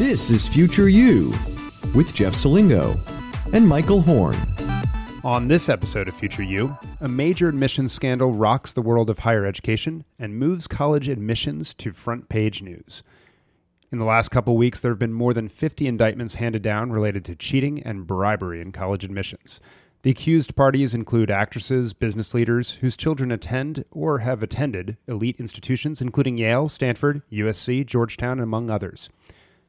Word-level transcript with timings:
This 0.00 0.30
is 0.30 0.48
Future 0.48 0.88
You 0.88 1.34
with 1.94 2.14
Jeff 2.14 2.32
Selingo 2.32 2.98
and 3.52 3.68
Michael 3.68 4.00
Horn. 4.00 4.34
On 5.24 5.46
this 5.46 5.68
episode 5.68 6.08
of 6.08 6.14
Future 6.14 6.42
You, 6.42 6.74
a 7.02 7.06
major 7.06 7.50
admissions 7.50 7.92
scandal 7.92 8.32
rocks 8.32 8.72
the 8.72 8.80
world 8.80 9.10
of 9.10 9.18
higher 9.18 9.44
education 9.44 10.04
and 10.18 10.38
moves 10.38 10.66
college 10.66 11.06
admissions 11.10 11.74
to 11.74 11.92
front 11.92 12.30
page 12.30 12.62
news. 12.62 13.02
In 13.92 13.98
the 13.98 14.06
last 14.06 14.30
couple 14.30 14.56
weeks, 14.56 14.80
there 14.80 14.90
have 14.90 14.98
been 14.98 15.12
more 15.12 15.34
than 15.34 15.50
50 15.50 15.86
indictments 15.86 16.36
handed 16.36 16.62
down 16.62 16.90
related 16.90 17.22
to 17.26 17.36
cheating 17.36 17.82
and 17.82 18.06
bribery 18.06 18.62
in 18.62 18.72
college 18.72 19.04
admissions. 19.04 19.60
The 20.00 20.10
accused 20.12 20.56
parties 20.56 20.94
include 20.94 21.30
actresses, 21.30 21.92
business 21.92 22.32
leaders 22.32 22.76
whose 22.76 22.96
children 22.96 23.30
attend 23.30 23.84
or 23.90 24.20
have 24.20 24.42
attended 24.42 24.96
elite 25.06 25.36
institutions, 25.38 26.00
including 26.00 26.38
Yale, 26.38 26.70
Stanford, 26.70 27.20
USC, 27.30 27.84
Georgetown, 27.84 28.38
and 28.38 28.44
among 28.44 28.70
others. 28.70 29.10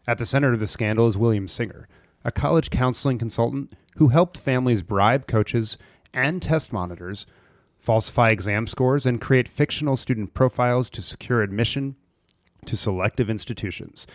At 0.07 0.17
the 0.17 0.25
center 0.25 0.51
of 0.53 0.59
the 0.59 0.67
scandal 0.67 1.07
is 1.07 1.17
William 1.17 1.47
Singer, 1.47 1.87
a 2.25 2.31
college 2.31 2.71
counseling 2.71 3.19
consultant 3.19 3.73
who 3.97 4.07
helped 4.07 4.37
families 4.37 4.81
bribe 4.81 5.27
coaches 5.27 5.77
and 6.11 6.41
test 6.41 6.73
monitors, 6.73 7.27
falsify 7.77 8.29
exam 8.29 8.65
scores, 8.65 9.05
and 9.05 9.21
create 9.21 9.47
fictional 9.47 9.95
student 9.95 10.33
profiles 10.33 10.89
to 10.89 11.01
secure 11.01 11.43
admission 11.43 11.95
to 12.65 12.75
selective 12.75 13.29
institutions. 13.29 14.07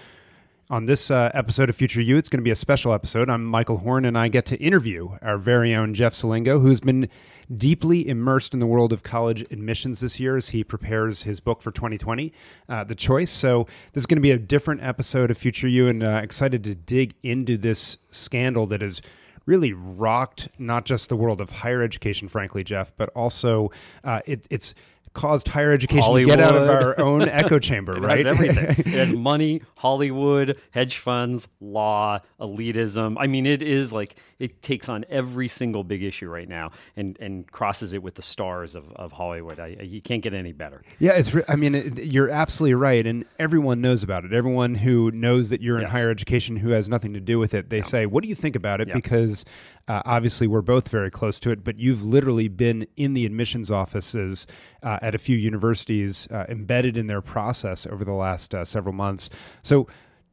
On 0.68 0.86
this 0.86 1.12
uh, 1.12 1.30
episode 1.32 1.70
of 1.70 1.76
Future 1.76 2.02
You, 2.02 2.16
it's 2.16 2.28
going 2.28 2.40
to 2.40 2.44
be 2.44 2.50
a 2.50 2.56
special 2.56 2.92
episode. 2.92 3.30
I'm 3.30 3.44
Michael 3.44 3.76
Horn, 3.76 4.04
and 4.04 4.18
I 4.18 4.26
get 4.26 4.46
to 4.46 4.56
interview 4.56 5.16
our 5.22 5.38
very 5.38 5.76
own 5.76 5.94
Jeff 5.94 6.12
Selingo, 6.12 6.60
who's 6.60 6.80
been 6.80 7.08
deeply 7.54 8.08
immersed 8.08 8.52
in 8.52 8.58
the 8.58 8.66
world 8.66 8.92
of 8.92 9.04
college 9.04 9.42
admissions 9.52 10.00
this 10.00 10.18
year 10.18 10.36
as 10.36 10.48
he 10.48 10.64
prepares 10.64 11.22
his 11.22 11.38
book 11.38 11.62
for 11.62 11.70
2020, 11.70 12.32
uh, 12.68 12.82
The 12.82 12.96
Choice. 12.96 13.30
So, 13.30 13.68
this 13.92 14.02
is 14.02 14.06
going 14.06 14.16
to 14.16 14.22
be 14.22 14.32
a 14.32 14.38
different 14.38 14.82
episode 14.82 15.30
of 15.30 15.38
Future 15.38 15.68
You, 15.68 15.86
and 15.86 16.02
uh, 16.02 16.20
excited 16.20 16.64
to 16.64 16.74
dig 16.74 17.14
into 17.22 17.56
this 17.56 17.98
scandal 18.10 18.66
that 18.66 18.80
has 18.80 19.00
really 19.44 19.72
rocked 19.72 20.48
not 20.58 20.84
just 20.84 21.08
the 21.08 21.16
world 21.16 21.40
of 21.40 21.50
higher 21.52 21.80
education, 21.80 22.26
frankly, 22.26 22.64
Jeff, 22.64 22.92
but 22.96 23.08
also 23.10 23.70
uh, 24.02 24.20
it, 24.26 24.48
it's 24.50 24.74
caused 25.16 25.48
higher 25.48 25.72
education 25.72 26.02
Hollywood. 26.04 26.30
to 26.30 26.36
get 26.36 26.46
out 26.46 26.54
of 26.62 26.68
our 26.68 27.00
own 27.00 27.22
echo 27.28 27.58
chamber, 27.58 27.96
It 27.96 28.02
right? 28.02 28.18
has 28.18 28.26
everything. 28.26 28.64
it 28.78 28.86
has 28.86 29.12
money, 29.12 29.62
Hollywood, 29.76 30.60
hedge 30.70 30.98
funds, 30.98 31.48
law, 31.60 32.18
elitism. 32.40 33.16
I 33.18 33.26
mean, 33.26 33.46
it 33.46 33.62
is 33.62 33.92
like 33.92 34.16
it 34.38 34.60
takes 34.62 34.88
on 34.88 35.04
every 35.08 35.48
single 35.48 35.82
big 35.82 36.02
issue 36.02 36.28
right 36.28 36.48
now 36.48 36.70
and 36.96 37.16
and 37.20 37.50
crosses 37.50 37.94
it 37.94 38.02
with 38.02 38.14
the 38.14 38.22
stars 38.22 38.74
of, 38.74 38.92
of 38.92 39.12
Hollywood. 39.12 39.58
I, 39.58 39.76
I- 39.80 39.82
you 39.82 40.00
can't 40.02 40.22
get 40.22 40.34
any 40.34 40.52
better. 40.52 40.82
Yeah, 40.98 41.12
it's. 41.12 41.32
Re- 41.32 41.44
I 41.48 41.56
mean, 41.56 41.74
it, 41.74 42.04
you're 42.04 42.28
absolutely 42.30 42.74
right, 42.74 43.06
and 43.06 43.24
everyone 43.38 43.80
knows 43.80 44.02
about 44.02 44.24
it. 44.24 44.32
Everyone 44.32 44.74
who 44.74 45.10
knows 45.10 45.50
that 45.50 45.62
you're 45.62 45.78
in 45.78 45.84
higher 45.86 46.10
education 46.10 46.56
who 46.56 46.70
has 46.70 46.88
nothing 46.88 47.14
to 47.14 47.20
do 47.20 47.38
with 47.38 47.54
it, 47.54 47.70
they 47.70 47.80
say, 47.82 48.04
"What 48.06 48.22
do 48.22 48.28
you 48.28 48.34
think 48.34 48.54
about 48.56 48.80
it?" 48.80 48.88
Yeah. 48.88 48.94
Because 48.94 49.44
uh, 49.88 50.02
obviously, 50.04 50.46
we're 50.46 50.62
both 50.62 50.88
very 50.88 51.10
close 51.10 51.38
to 51.40 51.50
it. 51.50 51.62
But 51.62 51.78
you've 51.78 52.04
literally 52.04 52.48
been 52.48 52.86
in 52.96 53.14
the 53.14 53.24
admissions 53.24 53.70
offices 53.70 54.46
uh, 54.82 54.98
at 55.02 55.14
a 55.14 55.18
few 55.18 55.36
universities, 55.36 56.28
uh, 56.30 56.44
embedded 56.48 56.96
in 56.96 57.06
their 57.06 57.22
process 57.22 57.86
over 57.86 58.04
the 58.04 58.12
last 58.12 58.54
uh, 58.54 58.64
several 58.64 58.94
months. 58.94 59.30
So. 59.62 59.86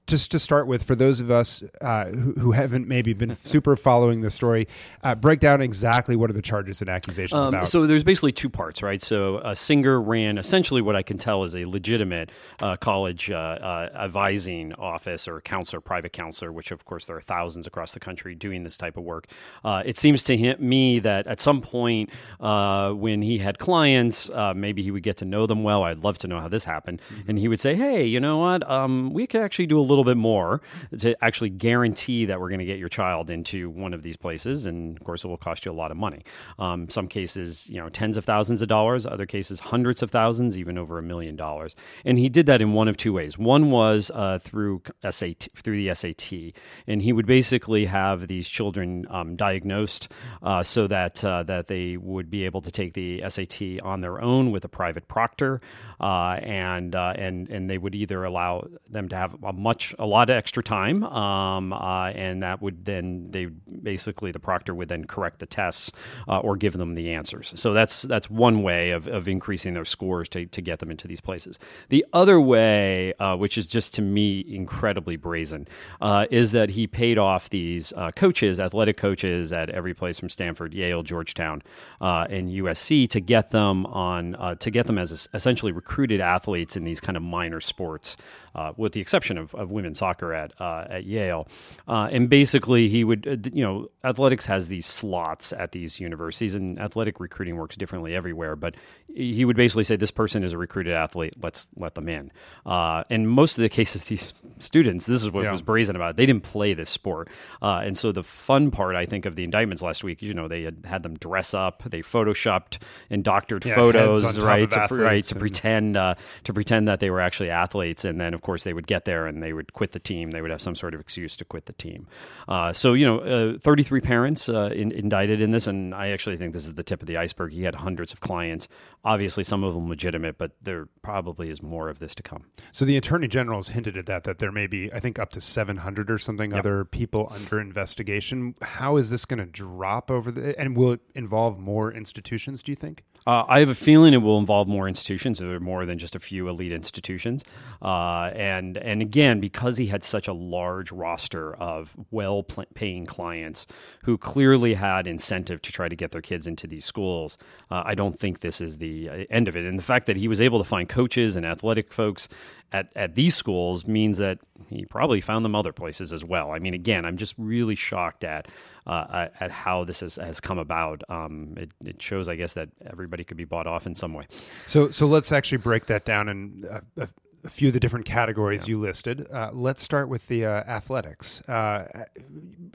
Just 0.06 0.32
to 0.32 0.40
start 0.40 0.68
with, 0.68 0.84
for 0.84 0.96
those 0.96 1.22
of 1.22 1.32
us 1.32 1.64
uh, 1.80 2.06
who, 2.08 2.34
who 2.34 2.52
haven't 2.52 2.90
maybe 2.90 3.14
been 3.14 3.34
super 3.38 3.78
following 3.78 4.20
the 4.20 4.30
story, 4.30 4.68
uh, 5.02 5.16
break 5.16 5.40
down 5.40 5.62
exactly 5.62 6.18
what 6.18 6.30
are 6.30 6.34
the 6.34 6.42
charges 6.42 6.82
and 6.82 6.90
accusations 6.90 7.34
Um, 7.40 7.54
about. 7.54 7.70
so 7.70 7.88
there's 7.88 8.04
basically 8.04 8.34
two 8.34 8.50
parts, 8.50 8.84
right? 8.84 9.02
So 9.02 9.38
uh, 9.38 9.56
Singer 9.56 10.02
ran 10.02 10.38
essentially 10.38 10.82
what 10.82 10.98
I 10.98 11.04
can 11.04 11.18
tell 11.18 11.46
is 11.46 11.56
a 11.56 11.64
legitimate 11.64 12.32
uh, 12.60 12.76
college 12.76 13.32
uh, 13.32 13.36
uh, 13.36 13.90
advising 13.96 14.74
office 14.74 15.26
or 15.26 15.40
counselor, 15.40 15.80
private 15.80 16.12
counselor, 16.12 16.52
which 16.52 16.72
of 16.72 16.84
course 16.84 17.06
there 17.06 17.16
are 17.16 17.22
thousands 17.22 17.66
across 17.66 17.94
the 17.94 18.02
country 18.02 18.36
doing 18.36 18.64
this 18.66 18.76
type 18.76 18.98
of 18.98 19.04
work. 19.04 19.28
Uh, 19.64 19.84
it 19.86 19.98
seems 19.98 20.22
to 20.24 20.36
him, 20.36 20.58
me 20.60 21.00
that 21.00 21.28
at 21.28 21.40
some 21.40 21.62
point 21.62 22.10
uh, 22.42 22.92
when 22.92 23.22
he 23.22 23.38
had 23.38 23.58
clients, 23.58 24.30
uh, 24.32 24.54
maybe 24.54 24.84
he 24.84 24.92
would 24.92 25.04
get 25.04 25.16
to 25.18 25.26
know 25.26 25.48
them 25.48 25.64
well. 25.64 25.84
I'd 25.84 26.04
love 26.04 26.18
to 26.18 26.28
know 26.28 26.42
how 26.42 26.50
this 26.50 26.66
happened, 26.66 27.02
and 27.26 27.40
he 27.40 27.48
would 27.48 27.62
say, 27.62 27.74
"Hey, 27.76 28.04
you 28.04 28.20
know 28.20 28.38
what? 28.40 28.70
Um, 28.70 29.14
we 29.14 29.26
could 29.28 29.40
actually 29.42 29.68
do 29.68 29.80
a 29.80 29.82
little 29.82 29.93
bit 30.04 30.18
more 30.18 30.62
to 30.98 31.16
actually 31.24 31.50
guarantee 31.50 32.26
that 32.26 32.40
we're 32.40 32.50
going 32.50 32.60
to 32.60 32.66
get 32.66 32.80
your 32.80 32.90
child 32.90 33.30
into 33.30 33.70
one 33.70 33.94
of 33.94 34.02
these 34.02 34.18
places, 34.18 34.66
and 34.66 34.98
of 34.98 35.04
course, 35.04 35.24
it 35.24 35.28
will 35.28 35.38
cost 35.38 35.66
you 35.66 35.72
a 35.72 35.74
lot 35.74 35.92
of 35.92 35.98
money. 35.98 36.24
Um, 36.58 36.90
some 36.90 37.08
cases, 37.08 37.70
you 37.70 37.80
know, 37.80 37.90
tens 37.90 38.18
of 38.18 38.26
thousands 38.26 38.62
of 38.62 38.68
dollars. 38.68 39.06
Other 39.06 39.26
cases, 39.26 39.60
hundreds 39.60 40.02
of 40.02 40.10
thousands, 40.10 40.58
even 40.58 40.78
over 40.78 40.98
a 40.98 41.04
million 41.04 41.36
dollars. 41.36 41.76
And 42.06 42.18
he 42.18 42.30
did 42.30 42.46
that 42.48 42.62
in 42.62 42.74
one 42.74 42.88
of 42.88 42.98
two 42.98 43.14
ways. 43.14 43.38
One 43.38 43.70
was 43.70 44.12
uh, 44.14 44.40
through 44.40 44.82
SAT, 45.08 45.50
through 45.56 45.84
the 45.84 45.94
SAT, 45.94 46.54
and 46.88 47.02
he 47.02 47.14
would 47.14 47.26
basically 47.26 47.86
have 47.86 48.28
these 48.28 48.48
children 48.48 49.06
um, 49.10 49.36
diagnosed 49.36 50.10
uh, 50.42 50.64
so 50.64 50.88
that 50.88 51.24
uh, 51.24 51.44
that 51.44 51.68
they 51.68 51.98
would 51.98 52.30
be 52.30 52.46
able 52.46 52.62
to 52.62 52.72
take 52.72 52.94
the 52.94 53.24
SAT 53.28 53.82
on 53.84 54.02
their 54.02 54.22
own 54.22 54.52
with 54.52 54.64
a 54.66 54.70
private 54.70 55.08
proctor, 55.08 55.62
uh, 56.00 56.40
and 56.42 56.96
uh, 56.96 57.14
and 57.18 57.50
and 57.50 57.70
they 57.70 57.78
would 57.78 57.96
either 57.96 58.24
allow 58.24 58.68
them 58.90 59.10
to 59.10 59.16
have 59.16 59.36
a 59.44 59.54
much 59.54 59.83
a 60.00 60.06
lot 60.06 60.30
of 60.30 60.36
extra 60.36 60.64
time, 60.64 61.04
um, 61.04 61.74
uh, 61.74 62.10
and 62.10 62.44
that 62.44 62.62
would 62.62 62.86
then 62.86 63.28
they 63.32 63.46
basically 63.46 64.32
the 64.32 64.40
proctor 64.40 64.74
would 64.74 64.90
then 64.90 65.06
correct 65.06 65.40
the 65.40 65.46
tests 65.46 65.92
uh, 66.28 66.40
or 66.40 66.56
give 66.56 66.74
them 66.74 66.96
the 66.96 67.14
answers. 67.14 67.54
So 67.56 67.74
that's 67.74 68.04
that's 68.04 68.30
one 68.30 68.64
way 68.64 68.92
of, 68.92 69.08
of 69.08 69.28
increasing 69.28 69.74
their 69.74 69.86
scores 69.86 70.30
to, 70.30 70.46
to 70.46 70.62
get 70.62 70.80
them 70.80 70.92
into 70.92 71.08
these 71.08 71.22
places. 71.22 71.60
The 71.90 72.06
other 72.14 72.40
way, 72.40 73.14
uh, 73.20 73.36
which 73.36 73.58
is 73.58 73.68
just 73.68 73.94
to 73.96 74.02
me 74.02 74.46
incredibly 74.48 75.16
brazen, 75.16 75.68
uh, 76.02 76.26
is 76.32 76.52
that 76.52 76.72
he 76.72 76.88
paid 76.88 77.18
off 77.18 77.50
these 77.50 77.94
uh, 77.94 78.12
coaches, 78.16 78.60
athletic 78.60 78.98
coaches 78.98 79.52
at 79.52 79.70
every 79.70 79.94
place 79.94 80.20
from 80.20 80.30
Stanford, 80.30 80.74
Yale, 80.74 81.04
Georgetown, 81.04 81.62
uh, 82.02 82.28
and 82.30 82.50
USC 82.50 83.10
to 83.10 83.20
get 83.20 83.52
them 83.52 83.86
on 83.88 84.58
to 84.60 84.72
get 84.72 84.88
them 84.88 84.98
as 84.98 85.28
essentially 85.34 85.72
recruited 85.72 86.22
athletes 86.22 86.76
in 86.76 86.84
these 86.84 87.00
kind 87.00 87.18
of 87.18 87.24
minor 87.24 87.60
sports, 87.62 88.18
uh, 88.56 88.74
with 88.78 88.94
the 88.94 89.02
exception 89.02 89.38
of, 89.38 89.54
of 89.56 89.72
women's 89.72 90.00
soccer 90.00 90.34
at 90.34 90.54
uh, 90.60 90.86
at 90.90 91.06
Yale. 91.06 91.48
Uh, 91.88 92.08
and 92.12 92.30
basically, 92.30 92.90
he 92.90 93.04
would 93.04 93.28
uh, 93.28 93.50
you 93.54 93.64
know 93.64 93.88
athletics 94.04 94.46
has 94.46 94.68
these 94.68 94.86
slots 94.86 95.54
at 95.54 95.72
these 95.72 96.00
universities, 96.00 96.56
and 96.56 96.80
athletic 96.80 97.20
recruiting 97.20 97.56
works 97.58 97.76
differently 97.78 98.16
everywhere. 98.16 98.56
But 98.56 98.76
he 99.14 99.46
would 99.46 99.56
basically 99.56 99.84
say 99.84 99.96
this 99.96 100.12
person 100.12 100.44
is 100.44 100.54
a 100.54 100.58
recruited 100.58 100.94
athlete. 100.94 101.36
Let's 101.42 101.68
let 101.78 101.96
them 101.96 102.10
in. 102.10 102.32
Uh, 102.66 103.04
and 103.10 103.30
most 103.30 103.58
of 103.58 103.62
the 103.62 103.70
cases, 103.70 104.04
these 104.06 104.34
students, 104.60 105.06
this 105.06 105.24
is 105.24 105.32
what 105.32 105.44
Yeah. 105.44 105.52
was 105.52 105.62
brazen 105.62 105.96
about. 105.96 106.12
it. 106.12 106.18
They 106.18 106.26
didn't 106.26 106.44
play 106.44 106.74
this 106.74 106.90
sport, 106.90 107.30
uh, 107.62 107.82
and 107.84 107.98
so 107.98 108.12
the 108.12 108.24
fun 108.24 108.72
part, 108.72 108.96
I 108.96 109.06
think, 109.06 109.26
of 109.26 109.36
the 109.36 109.44
indictments 109.44 109.82
last 109.84 110.04
week, 110.04 110.22
you 110.22 110.34
know, 110.34 110.48
they 110.48 110.64
had 110.64 110.78
had 110.86 111.04
them 111.04 111.16
dress 111.18 111.54
up, 111.54 111.84
they 111.90 112.00
photoshopped 112.02 112.78
and 113.10 113.24
doctored 113.24 113.66
Yeah, 113.66 113.76
photos, 113.76 114.22
heads 114.24 114.38
on 114.38 114.42
top 114.44 114.48
right, 114.50 114.72
to, 114.90 114.96
right, 114.96 115.24
to 115.26 115.36
pretend 115.36 115.98
uh, 115.98 116.16
to 116.46 116.54
pretend 116.54 116.88
that 116.88 117.00
they 117.00 117.10
were 117.10 117.22
actually 117.22 117.50
athletes, 117.50 118.06
and 118.06 118.20
then 118.22 118.34
of 118.34 118.42
course 118.44 118.64
they 118.64 118.74
would 118.74 118.88
get 118.88 119.06
there 119.06 119.26
and 119.26 119.42
they 119.42 119.54
would 119.54 119.74
quit 119.74 119.92
the 119.92 120.00
team. 120.00 120.32
They 120.32 120.42
would 120.42 120.52
have 120.52 120.62
some 120.62 120.76
sort 120.76 120.94
of 120.94 121.00
excuse 121.00 121.36
to 121.38 121.46
quit 121.46 121.66
the 121.66 121.74
team. 121.74 122.08
Uh, 122.48 122.74
so 122.74 122.94
you 122.94 123.06
know, 123.06 123.20
uh, 123.20 123.58
33 123.60 124.02
parents 124.02 124.50
uh, 124.50 124.70
in, 124.74 124.92
indicted 124.92 125.42
in 125.42 125.52
this, 125.52 125.68
and 125.68 125.94
I 125.96 126.10
actually 126.10 126.38
think 126.38 126.54
this 126.54 126.68
is 126.68 126.76
the 126.76 126.84
tip 126.84 127.02
of 127.02 127.08
the 127.08 127.18
iceberg. 127.18 127.54
He 127.54 127.64
had 127.64 127.76
hundreds 127.76 128.14
of 128.14 128.22
clients, 128.22 128.68
obviously 129.04 129.44
some 129.44 129.64
of 129.64 129.74
them 129.74 129.90
legitimate, 129.90 130.38
but 130.38 130.52
there 130.62 130.88
probably 131.02 131.50
is 131.50 131.62
more 131.62 131.90
of 131.90 132.00
this 132.00 132.14
to 132.16 132.24
come. 132.24 132.46
So 132.72 132.86
the 132.86 132.98
attorney 132.98 133.28
general 133.28 133.60
has 133.60 133.70
hinted 133.70 133.98
at 133.98 134.06
that 134.06 134.24
that 134.26 134.38
there 134.38 134.52
may 134.52 134.68
be, 134.68 134.92
I 134.94 135.00
think, 135.00 135.18
up 135.18 135.32
to 135.32 135.42
seven 135.42 135.78
hundred 135.78 136.12
or 136.12 136.18
something 136.18 136.54
other 136.54 136.86
people 136.86 137.28
under 137.32 137.60
investigation. 137.60 138.56
How 138.62 138.98
is 138.98 139.10
this 139.10 139.26
going 139.26 139.40
to 139.40 139.46
drop 139.46 140.12
over 140.12 140.32
the? 140.32 140.60
And 140.60 140.76
will 140.76 140.94
it 140.94 141.02
involve 141.16 141.58
more 141.58 141.92
institutions? 141.92 142.62
Do 142.62 142.72
you 142.72 142.76
think? 142.76 143.04
Uh, 143.26 143.46
I 143.48 143.60
have 143.60 143.70
a 143.70 143.76
feeling 143.76 144.14
it 144.14 144.18
will 144.18 144.38
involve 144.38 144.68
more 144.68 144.88
institutions. 144.88 145.42
Are 145.42 145.60
more 145.60 145.86
than 145.86 145.98
just 145.98 146.16
a 146.16 146.20
few 146.20 146.50
elite 146.50 146.72
institutions, 146.72 147.44
uh, 147.82 148.32
and 148.36 148.78
and 148.78 149.02
again, 149.02 149.40
because 149.40 149.78
he 149.78 149.88
had 149.88 150.04
such 150.04 150.28
a 150.28 150.34
large 150.34 150.92
roster 150.92 151.56
of 151.56 151.96
well-paying 152.12 153.06
clients 153.06 153.66
who 154.04 154.18
clearly 154.18 154.74
had 154.74 155.08
incentive 155.08 155.62
to 155.62 155.72
try 155.72 155.88
to 155.88 155.96
get 155.96 156.12
their 156.12 156.22
kids 156.22 156.48
into 156.48 156.68
these 156.68 156.86
schools, 156.86 157.38
uh, 157.72 157.84
I 157.86 157.96
don't 157.96 158.20
think 158.20 158.42
this 158.42 158.60
is 158.60 158.78
the 158.78 159.10
uh, 159.10 159.24
end 159.30 159.48
of 159.48 159.56
it. 159.56 159.66
And 159.66 159.80
the 159.80 159.84
fact 159.84 160.06
that 160.08 160.18
he 160.18 160.28
was 160.28 160.42
able 160.42 160.60
to 160.60 160.66
find 160.66 160.90
coaches 160.90 161.36
and 161.36 161.46
athletic 161.46 161.94
folks 161.94 162.28
at, 162.74 162.90
at 162.96 163.16
these 163.16 163.36
schools 163.36 163.88
means 163.88 164.18
that 164.18 164.40
he 164.68 164.86
probably 164.86 165.22
found 165.22 165.46
them 165.46 165.56
other 165.56 165.72
places 165.72 166.12
as 166.12 166.24
well. 166.24 166.52
I 166.52 166.60
mean, 166.60 166.74
again, 166.74 167.06
I'm 167.06 167.18
just 167.18 167.36
really 167.38 167.76
shocked 167.76 168.24
at 168.24 168.48
uh, 168.86 169.28
at, 169.40 169.52
how 169.52 169.84
this 169.84 170.02
has, 170.02 170.16
has 170.16 170.40
come 170.40 170.58
about. 170.58 171.02
Um, 171.10 171.56
it, 171.58 171.72
it 171.86 172.02
shows, 172.02 172.28
I 172.28 172.36
guess, 172.36 172.54
that 172.54 172.70
everybody 172.86 173.24
could 173.24 173.38
be 173.38 173.46
bought 173.46 173.68
off 173.68 173.86
in 173.86 173.96
some 173.96 174.14
way. 174.14 174.26
So 174.66 174.90
so 174.90 175.06
let's 175.08 175.32
actually 175.32 175.60
break 175.60 175.86
that 175.88 176.06
down 176.06 176.30
in 176.30 176.84
a, 176.98 177.08
a 177.44 177.50
few 177.50 177.70
of 177.70 177.74
the 177.74 177.80
different 177.80 178.06
categories 178.06 178.68
you 178.68 178.80
listed. 178.80 179.28
Uh, 179.32 179.50
let's 179.54 179.82
start 179.82 180.10
with 180.10 180.28
the 180.28 180.46
uh, 180.46 180.50
athletics. 180.50 181.42
Uh, 181.42 182.06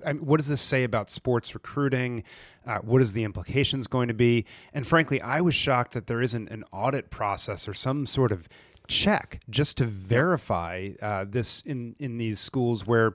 I 0.04 0.12
what 0.12 0.36
does 0.38 0.48
this 0.48 0.60
say 0.60 0.84
about 0.84 1.10
sports 1.10 1.54
recruiting? 1.54 2.24
Uh, 2.66 2.78
what 2.78 3.00
is 3.00 3.14
the 3.14 3.24
implications 3.24 3.86
going 3.86 4.08
to 4.08 4.14
be? 4.14 4.44
And 4.74 4.86
frankly, 4.86 5.20
I 5.22 5.40
was 5.40 5.54
shocked 5.54 5.92
that 5.92 6.06
there 6.06 6.20
isn't 6.20 6.48
an 6.50 6.64
audit 6.72 7.10
process 7.10 7.66
or 7.66 7.74
some 7.74 8.04
sort 8.06 8.30
of 8.30 8.48
check 8.88 9.40
just 9.50 9.76
to 9.78 9.84
verify 9.84 10.90
uh, 11.00 11.24
this 11.28 11.62
in 11.62 11.94
in 11.98 12.18
these 12.18 12.38
schools 12.38 12.86
where 12.86 13.14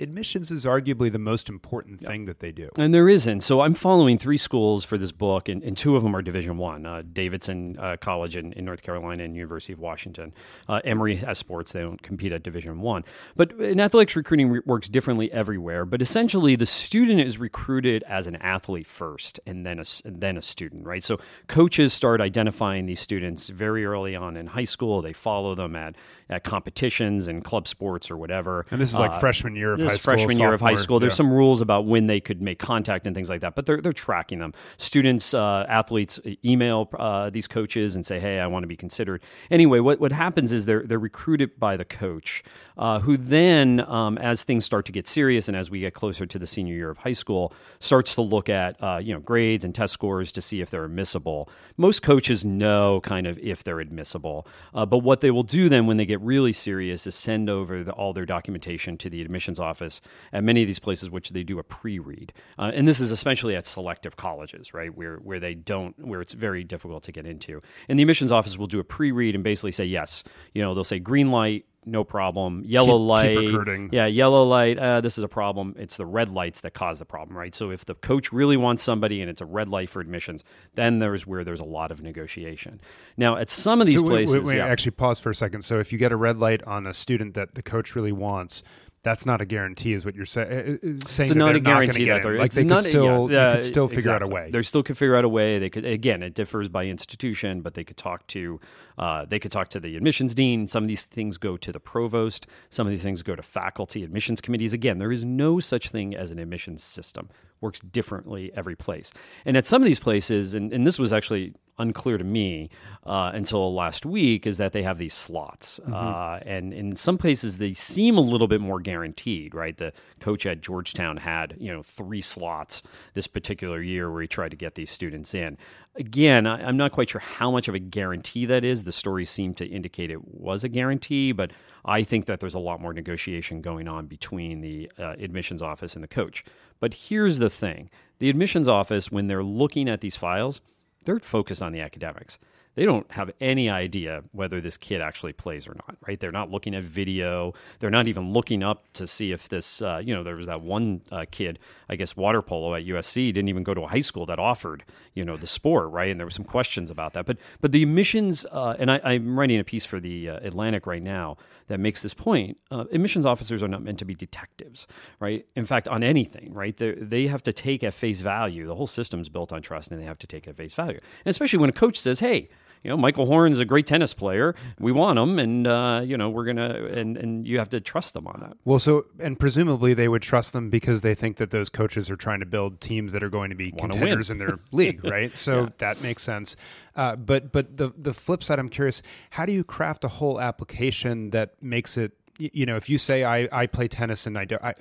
admissions 0.00 0.50
is 0.50 0.64
arguably 0.64 1.10
the 1.10 1.18
most 1.18 1.48
important 1.48 2.00
thing 2.00 2.24
that 2.24 2.40
they 2.40 2.52
do. 2.52 2.68
And 2.76 2.94
there 2.94 3.08
isn't. 3.08 3.42
So 3.42 3.60
i'm 3.60 3.74
following 3.74 4.18
three 4.18 4.38
schools 4.38 4.84
for 4.84 4.98
this 4.98 5.12
book 5.12 5.48
and, 5.48 5.62
and 5.62 5.76
two 5.76 5.96
of 5.96 6.02
them 6.02 6.14
are 6.16 6.22
division 6.22 6.58
one 6.58 6.86
uh, 6.86 7.02
davidson 7.12 7.76
uh, 7.78 7.96
college 8.00 8.36
in, 8.36 8.52
in, 8.54 8.64
north 8.64 8.82
carolina 8.82 9.24
and 9.24 9.36
university 9.36 9.72
of 9.72 9.78
washington. 9.78 10.32
Uh, 10.68 10.80
emory 10.84 11.16
has 11.16 11.38
sports. 11.38 11.72
They 11.72 11.80
don't 11.80 12.02
compete 12.02 12.32
at 12.32 12.42
division 12.42 12.80
one. 12.80 13.04
But 13.36 13.52
in 13.52 13.80
athletics 13.80 14.16
recruiting 14.16 14.50
re- 14.50 14.60
works 14.64 14.88
differently 14.88 15.30
everywhere 15.32 15.84
but 15.84 16.02
essentially 16.02 16.56
the 16.56 16.66
student 16.66 17.20
is 17.20 17.38
recruited 17.38 18.02
as 18.04 18.26
an 18.26 18.36
athlete 18.36 18.86
first 18.86 19.40
and 19.46 19.64
then 19.64 19.78
a, 19.78 19.84
and 20.04 20.20
then 20.20 20.36
a 20.36 20.42
student 20.42 20.86
right? 20.86 21.02
So 21.02 21.18
coaches 21.48 21.92
start 21.92 22.20
identifying 22.20 22.86
these 22.86 23.00
students 23.00 23.48
very 23.48 23.84
early 23.84 24.16
on 24.16 24.36
in 24.36 24.48
high 24.48 24.64
school. 24.64 25.02
They 25.02 25.12
follow 25.12 25.54
them 25.54 25.76
at, 25.76 25.96
at 26.28 26.44
competitions 26.44 27.28
and 27.28 27.44
club 27.44 27.68
sports 27.68 28.10
or 28.10 28.16
whatever. 28.16 28.66
And 28.70 28.80
this 28.80 28.92
is 28.92 28.98
like 28.98 29.12
uh, 29.12 29.20
freshman 29.20 29.56
year 29.56 29.72
of 29.72 29.81
this 29.82 29.92
high 29.92 29.96
school, 29.96 30.14
freshman 30.14 30.38
year 30.38 30.52
of 30.52 30.60
high 30.60 30.74
school. 30.74 31.00
There's 31.00 31.12
yeah. 31.12 31.18
some 31.18 31.32
rules 31.32 31.60
about 31.60 31.86
when 31.86 32.06
they 32.06 32.20
could 32.20 32.42
make 32.42 32.58
contact 32.58 33.06
and 33.06 33.14
things 33.14 33.28
like 33.28 33.40
that, 33.40 33.54
but 33.54 33.66
they're 33.66 33.80
they're 33.80 33.92
tracking 33.92 34.38
them. 34.38 34.52
Students, 34.76 35.34
uh, 35.34 35.66
athletes 35.68 36.20
email 36.44 36.88
uh, 36.98 37.30
these 37.30 37.46
coaches 37.46 37.94
and 37.94 38.04
say, 38.04 38.20
"Hey, 38.20 38.38
I 38.38 38.46
want 38.46 38.62
to 38.62 38.68
be 38.68 38.76
considered." 38.76 39.22
Anyway, 39.50 39.80
what 39.80 40.00
what 40.00 40.12
happens 40.12 40.52
is 40.52 40.66
they're 40.66 40.82
they're 40.84 40.98
recruited 40.98 41.58
by 41.58 41.76
the 41.76 41.84
coach, 41.84 42.42
uh, 42.76 43.00
who 43.00 43.16
then, 43.16 43.80
um, 43.80 44.18
as 44.18 44.42
things 44.42 44.64
start 44.64 44.86
to 44.86 44.92
get 44.92 45.06
serious 45.06 45.48
and 45.48 45.56
as 45.56 45.70
we 45.70 45.80
get 45.80 45.94
closer 45.94 46.26
to 46.26 46.38
the 46.38 46.46
senior 46.46 46.74
year 46.74 46.90
of 46.90 46.98
high 46.98 47.12
school, 47.12 47.52
starts 47.80 48.14
to 48.14 48.22
look 48.22 48.48
at 48.48 48.82
uh, 48.82 48.98
you 49.02 49.12
know 49.12 49.20
grades 49.20 49.64
and 49.64 49.74
test 49.74 49.92
scores 49.92 50.32
to 50.32 50.40
see 50.40 50.60
if 50.60 50.70
they're 50.70 50.84
admissible. 50.84 51.48
Most 51.76 52.02
coaches 52.02 52.44
know 52.44 53.00
kind 53.00 53.26
of 53.26 53.38
if 53.38 53.64
they're 53.64 53.80
admissible, 53.80 54.46
uh, 54.74 54.86
but 54.86 54.98
what 54.98 55.20
they 55.20 55.30
will 55.30 55.42
do 55.42 55.68
then 55.68 55.86
when 55.86 55.96
they 55.96 56.04
get 56.04 56.20
really 56.20 56.52
serious 56.52 57.06
is 57.06 57.14
send 57.14 57.48
over 57.48 57.84
the, 57.84 57.92
all 57.92 58.12
their 58.12 58.26
documentation 58.26 58.96
to 58.98 59.10
the 59.10 59.22
admissions 59.22 59.58
office 59.58 59.71
at 59.80 60.44
many 60.44 60.62
of 60.62 60.66
these 60.66 60.78
places, 60.78 61.08
which 61.08 61.30
they 61.30 61.42
do 61.42 61.58
a 61.58 61.62
pre-read, 61.62 62.32
uh, 62.58 62.72
and 62.74 62.86
this 62.86 63.00
is 63.00 63.10
especially 63.10 63.56
at 63.56 63.66
selective 63.66 64.16
colleges, 64.16 64.74
right, 64.74 64.94
where 64.94 65.16
where 65.16 65.40
they 65.40 65.54
don't 65.54 65.98
where 66.04 66.20
it's 66.20 66.32
very 66.32 66.64
difficult 66.64 67.04
to 67.04 67.12
get 67.12 67.26
into. 67.26 67.62
And 67.88 67.98
the 67.98 68.02
admissions 68.02 68.32
office 68.32 68.58
will 68.58 68.66
do 68.66 68.80
a 68.80 68.84
pre-read 68.84 69.34
and 69.34 69.44
basically 69.44 69.72
say 69.72 69.84
yes, 69.84 70.24
you 70.52 70.62
know, 70.62 70.74
they'll 70.74 70.84
say 70.84 70.98
green 70.98 71.30
light 71.30 71.64
no 71.84 72.04
problem. 72.04 72.62
Yellow 72.64 72.98
keep, 72.98 73.08
light, 73.08 73.36
keep 73.36 73.46
recruiting. 73.46 73.88
yeah, 73.92 74.06
yellow 74.06 74.44
light. 74.44 74.78
Uh, 74.78 75.00
this 75.00 75.18
is 75.18 75.24
a 75.24 75.28
problem. 75.28 75.74
It's 75.78 75.96
the 75.96 76.06
red 76.06 76.28
lights 76.28 76.60
that 76.60 76.74
cause 76.74 76.98
the 76.98 77.04
problem, 77.04 77.36
right? 77.36 77.54
So 77.54 77.70
if 77.70 77.84
the 77.84 77.94
coach 77.94 78.32
really 78.32 78.56
wants 78.56 78.82
somebody 78.82 79.20
and 79.20 79.28
it's 79.28 79.40
a 79.40 79.46
red 79.46 79.68
light 79.68 79.90
for 79.90 80.00
admissions, 80.00 80.44
then 80.74 81.00
there's 81.00 81.26
where 81.26 81.44
there's 81.44 81.60
a 81.60 81.64
lot 81.64 81.90
of 81.90 82.00
negotiation. 82.00 82.80
Now 83.16 83.36
at 83.36 83.50
some 83.50 83.80
of 83.80 83.86
these 83.86 83.98
so 83.98 84.04
places, 84.04 84.36
wait, 84.36 84.44
wait, 84.44 84.56
yeah. 84.58 84.66
actually 84.66 84.92
pause 84.92 85.18
for 85.18 85.30
a 85.30 85.34
second. 85.34 85.62
So 85.62 85.80
if 85.80 85.92
you 85.92 85.98
get 85.98 86.12
a 86.12 86.16
red 86.16 86.38
light 86.38 86.62
on 86.62 86.86
a 86.86 86.94
student 86.94 87.34
that 87.34 87.54
the 87.54 87.62
coach 87.62 87.96
really 87.96 88.12
wants, 88.12 88.62
that's 89.02 89.26
not 89.26 89.40
a 89.40 89.44
guarantee, 89.44 89.94
is 89.94 90.04
what 90.04 90.14
you're 90.14 90.24
say, 90.24 90.42
uh, 90.42 90.44
uh, 90.44 91.04
saying. 91.04 91.30
It's 91.30 91.34
not 91.34 91.56
a 91.56 91.60
guarantee 91.60 92.04
that 92.04 92.22
they're 92.22 92.38
like 92.38 92.52
they 92.52 92.64
could 92.64 92.82
still, 92.82 93.30
yeah, 93.30 93.56
could 93.56 93.64
still 93.64 93.88
figure 93.88 94.12
out 94.12 94.22
a 94.22 94.28
way. 94.28 94.50
They 94.52 94.62
still 94.62 94.82
could 94.82 94.96
figure 94.96 95.16
out 95.16 95.24
a 95.24 95.28
way. 95.28 95.58
They 95.58 95.68
could 95.68 95.84
again, 95.84 96.22
it 96.22 96.34
differs 96.34 96.68
by 96.68 96.86
institution, 96.86 97.62
but 97.62 97.74
they 97.74 97.82
could 97.82 97.96
talk 97.96 98.26
to, 98.28 98.60
uh, 98.98 99.24
they 99.24 99.40
could 99.40 99.50
talk 99.50 99.70
to 99.70 99.80
the 99.80 99.96
admissions 99.96 100.34
dean. 100.34 100.68
Some 100.68 100.84
of 100.84 100.88
these 100.88 101.02
things 101.02 101.36
go 101.36 101.56
to 101.56 101.72
the 101.72 101.80
provost. 101.80 102.46
Some 102.70 102.86
of 102.86 102.92
these 102.92 103.02
things 103.02 103.22
go 103.22 103.34
to 103.34 103.42
faculty 103.42 104.04
admissions 104.04 104.40
committees. 104.40 104.72
Again, 104.72 104.98
there 104.98 105.12
is 105.12 105.24
no 105.24 105.58
such 105.58 105.88
thing 105.88 106.14
as 106.14 106.30
an 106.30 106.38
admissions 106.38 106.84
system. 106.84 107.28
Works 107.60 107.80
differently 107.80 108.52
every 108.54 108.76
place. 108.76 109.12
And 109.44 109.56
at 109.56 109.66
some 109.66 109.82
of 109.82 109.86
these 109.86 110.00
places, 110.00 110.54
and, 110.54 110.72
and 110.72 110.86
this 110.86 110.98
was 110.98 111.12
actually 111.12 111.54
unclear 111.78 112.18
to 112.18 112.24
me 112.24 112.70
uh, 113.04 113.30
until 113.34 113.74
last 113.74 114.04
week 114.06 114.46
is 114.46 114.58
that 114.58 114.72
they 114.72 114.82
have 114.82 114.98
these 114.98 115.14
slots, 115.14 115.80
mm-hmm. 115.80 115.92
uh, 115.92 116.38
and 116.44 116.72
in 116.72 116.96
some 116.96 117.18
places 117.18 117.58
they 117.58 117.72
seem 117.72 118.16
a 118.16 118.20
little 118.20 118.46
bit 118.46 118.60
more 118.60 118.80
guaranteed. 118.80 119.54
Right, 119.54 119.76
the 119.76 119.92
coach 120.20 120.46
at 120.46 120.60
Georgetown 120.60 121.18
had 121.18 121.56
you 121.58 121.72
know 121.72 121.82
three 121.82 122.20
slots 122.20 122.82
this 123.14 123.26
particular 123.26 123.82
year 123.82 124.10
where 124.10 124.22
he 124.22 124.28
tried 124.28 124.50
to 124.50 124.56
get 124.56 124.74
these 124.74 124.90
students 124.90 125.34
in. 125.34 125.56
Again, 125.94 126.46
I, 126.46 126.66
am 126.66 126.76
not 126.78 126.92
quite 126.92 127.10
sure 127.10 127.20
how 127.20 127.50
much 127.50 127.68
of 127.68 127.74
a 127.74 127.78
guarantee 127.78 128.46
that 128.46 128.64
is. 128.64 128.84
The 128.84 128.92
stories 128.92 129.28
seem 129.28 129.52
to 129.54 129.66
indicate 129.66 130.10
it 130.10 130.26
was 130.26 130.64
a 130.64 130.68
guarantee, 130.68 131.32
but 131.32 131.50
I 131.84 132.02
think 132.02 132.26
that 132.26 132.40
there's 132.40 132.54
a 132.54 132.58
lot 132.58 132.80
more 132.80 132.94
negotiation 132.94 133.60
going 133.60 133.88
on 133.88 134.06
between 134.06 134.60
the 134.60 134.90
uh, 134.98 135.16
admissions 135.18 135.60
office 135.60 135.94
and 135.94 136.02
the 136.02 136.08
coach. 136.08 136.44
But 136.80 136.94
here's 136.94 137.38
the 137.38 137.50
thing 137.50 137.90
the 138.18 138.30
admissions 138.30 138.68
office, 138.68 139.10
when 139.10 139.26
they're 139.26 139.42
looking 139.42 139.88
at 139.88 140.00
these 140.00 140.16
files, 140.16 140.60
they're 141.04 141.18
focused 141.20 141.62
on 141.62 141.72
the 141.72 141.80
academics. 141.80 142.38
They 142.74 142.86
don't 142.86 143.10
have 143.12 143.30
any 143.40 143.68
idea 143.68 144.22
whether 144.32 144.60
this 144.60 144.78
kid 144.78 145.02
actually 145.02 145.34
plays 145.34 145.68
or 145.68 145.74
not, 145.74 145.96
right? 146.06 146.18
They're 146.18 146.32
not 146.32 146.50
looking 146.50 146.74
at 146.74 146.84
video. 146.84 147.52
They're 147.80 147.90
not 147.90 148.06
even 148.06 148.32
looking 148.32 148.62
up 148.62 148.90
to 148.94 149.06
see 149.06 149.30
if 149.30 149.48
this, 149.48 149.82
uh, 149.82 150.00
you 150.02 150.14
know, 150.14 150.22
there 150.22 150.36
was 150.36 150.46
that 150.46 150.62
one 150.62 151.02
uh, 151.10 151.26
kid, 151.30 151.58
I 151.90 151.96
guess, 151.96 152.16
water 152.16 152.40
polo 152.40 152.74
at 152.74 152.86
USC, 152.86 153.32
didn't 153.32 153.50
even 153.50 153.62
go 153.62 153.74
to 153.74 153.82
a 153.82 153.88
high 153.88 154.00
school 154.00 154.24
that 154.26 154.38
offered, 154.38 154.84
you 155.14 155.22
know, 155.22 155.36
the 155.36 155.46
sport, 155.46 155.90
right? 155.90 156.10
And 156.10 156.18
there 156.18 156.26
were 156.26 156.30
some 156.30 156.46
questions 156.46 156.90
about 156.90 157.12
that. 157.12 157.26
But 157.26 157.36
but 157.60 157.72
the 157.72 157.82
admissions, 157.82 158.46
uh, 158.50 158.76
and 158.78 158.90
I, 158.90 158.96
am 159.14 159.38
writing 159.38 159.60
a 159.60 159.64
piece 159.64 159.84
for 159.84 160.00
the 160.00 160.30
uh, 160.30 160.40
Atlantic 160.42 160.86
right 160.86 161.02
now 161.02 161.36
that 161.66 161.78
makes 161.78 162.02
this 162.02 162.14
point. 162.14 162.56
Uh, 162.70 162.84
admissions 162.90 163.26
officers 163.26 163.62
are 163.62 163.68
not 163.68 163.82
meant 163.82 163.98
to 163.98 164.06
be 164.06 164.14
detectives, 164.14 164.86
right? 165.20 165.44
In 165.54 165.66
fact, 165.66 165.88
on 165.88 166.02
anything, 166.02 166.54
right? 166.54 166.74
They 166.74 166.92
they 166.92 167.26
have 167.26 167.42
to 167.42 167.52
take 167.52 167.84
at 167.84 167.92
face 167.92 168.20
value. 168.20 168.66
The 168.66 168.76
whole 168.76 168.86
system's 168.86 169.28
built 169.28 169.52
on 169.52 169.60
trust, 169.60 169.90
and 169.90 170.00
they 170.00 170.06
have 170.06 170.18
to 170.20 170.26
take 170.26 170.48
at 170.48 170.56
face 170.56 170.72
value. 170.72 171.00
And 171.24 171.30
especially 171.30 171.58
when 171.58 171.68
a 171.68 171.74
coach 171.74 172.00
says, 172.00 172.20
"Hey." 172.20 172.48
You 172.82 172.90
know, 172.90 172.96
Michael 172.96 173.26
Horn's 173.26 173.58
a 173.60 173.64
great 173.64 173.86
tennis 173.86 174.12
player. 174.14 174.54
We 174.78 174.92
want 174.92 175.18
him, 175.18 175.38
and 175.38 175.66
uh, 175.66 176.02
you 176.04 176.16
know, 176.16 176.30
we're 176.30 176.44
gonna, 176.44 176.74
and 176.92 177.16
and 177.16 177.46
you 177.46 177.58
have 177.58 177.70
to 177.70 177.80
trust 177.80 178.12
them 178.14 178.26
on 178.26 178.40
that. 178.40 178.56
Well, 178.64 178.78
so 178.78 179.06
and 179.20 179.38
presumably 179.38 179.94
they 179.94 180.08
would 180.08 180.22
trust 180.22 180.52
them 180.52 180.70
because 180.70 181.02
they 181.02 181.14
think 181.14 181.36
that 181.36 181.50
those 181.50 181.68
coaches 181.68 182.10
are 182.10 182.16
trying 182.16 182.40
to 182.40 182.46
build 182.46 182.80
teams 182.80 183.12
that 183.12 183.22
are 183.22 183.30
going 183.30 183.50
to 183.50 183.56
be 183.56 183.72
Wanna 183.72 183.92
contenders 183.92 184.28
win. 184.30 184.40
in 184.40 184.46
their 184.46 184.58
league, 184.72 185.04
right? 185.08 185.36
So 185.36 185.62
Yeah. 185.64 185.68
that 185.78 186.02
makes 186.02 186.22
sense. 186.22 186.56
Uh, 186.96 187.16
but 187.16 187.52
but 187.52 187.76
the 187.76 187.92
the 187.96 188.12
flip 188.12 188.42
side, 188.42 188.58
I'm 188.58 188.68
curious, 188.68 189.02
how 189.30 189.46
do 189.46 189.52
you 189.52 189.64
craft 189.64 190.04
a 190.04 190.08
whole 190.08 190.40
application 190.40 191.30
that 191.30 191.54
makes 191.62 191.96
it 191.96 192.12
you 192.38 192.64
know, 192.66 192.76
if 192.76 192.88
you 192.88 192.96
say 192.98 193.22
I, 193.24 193.46
I 193.52 193.66
play 193.66 193.86
tennis 193.88 194.26
and 194.26 194.36
I 194.38 194.46
don't, 194.46 194.64
I, 194.64 194.74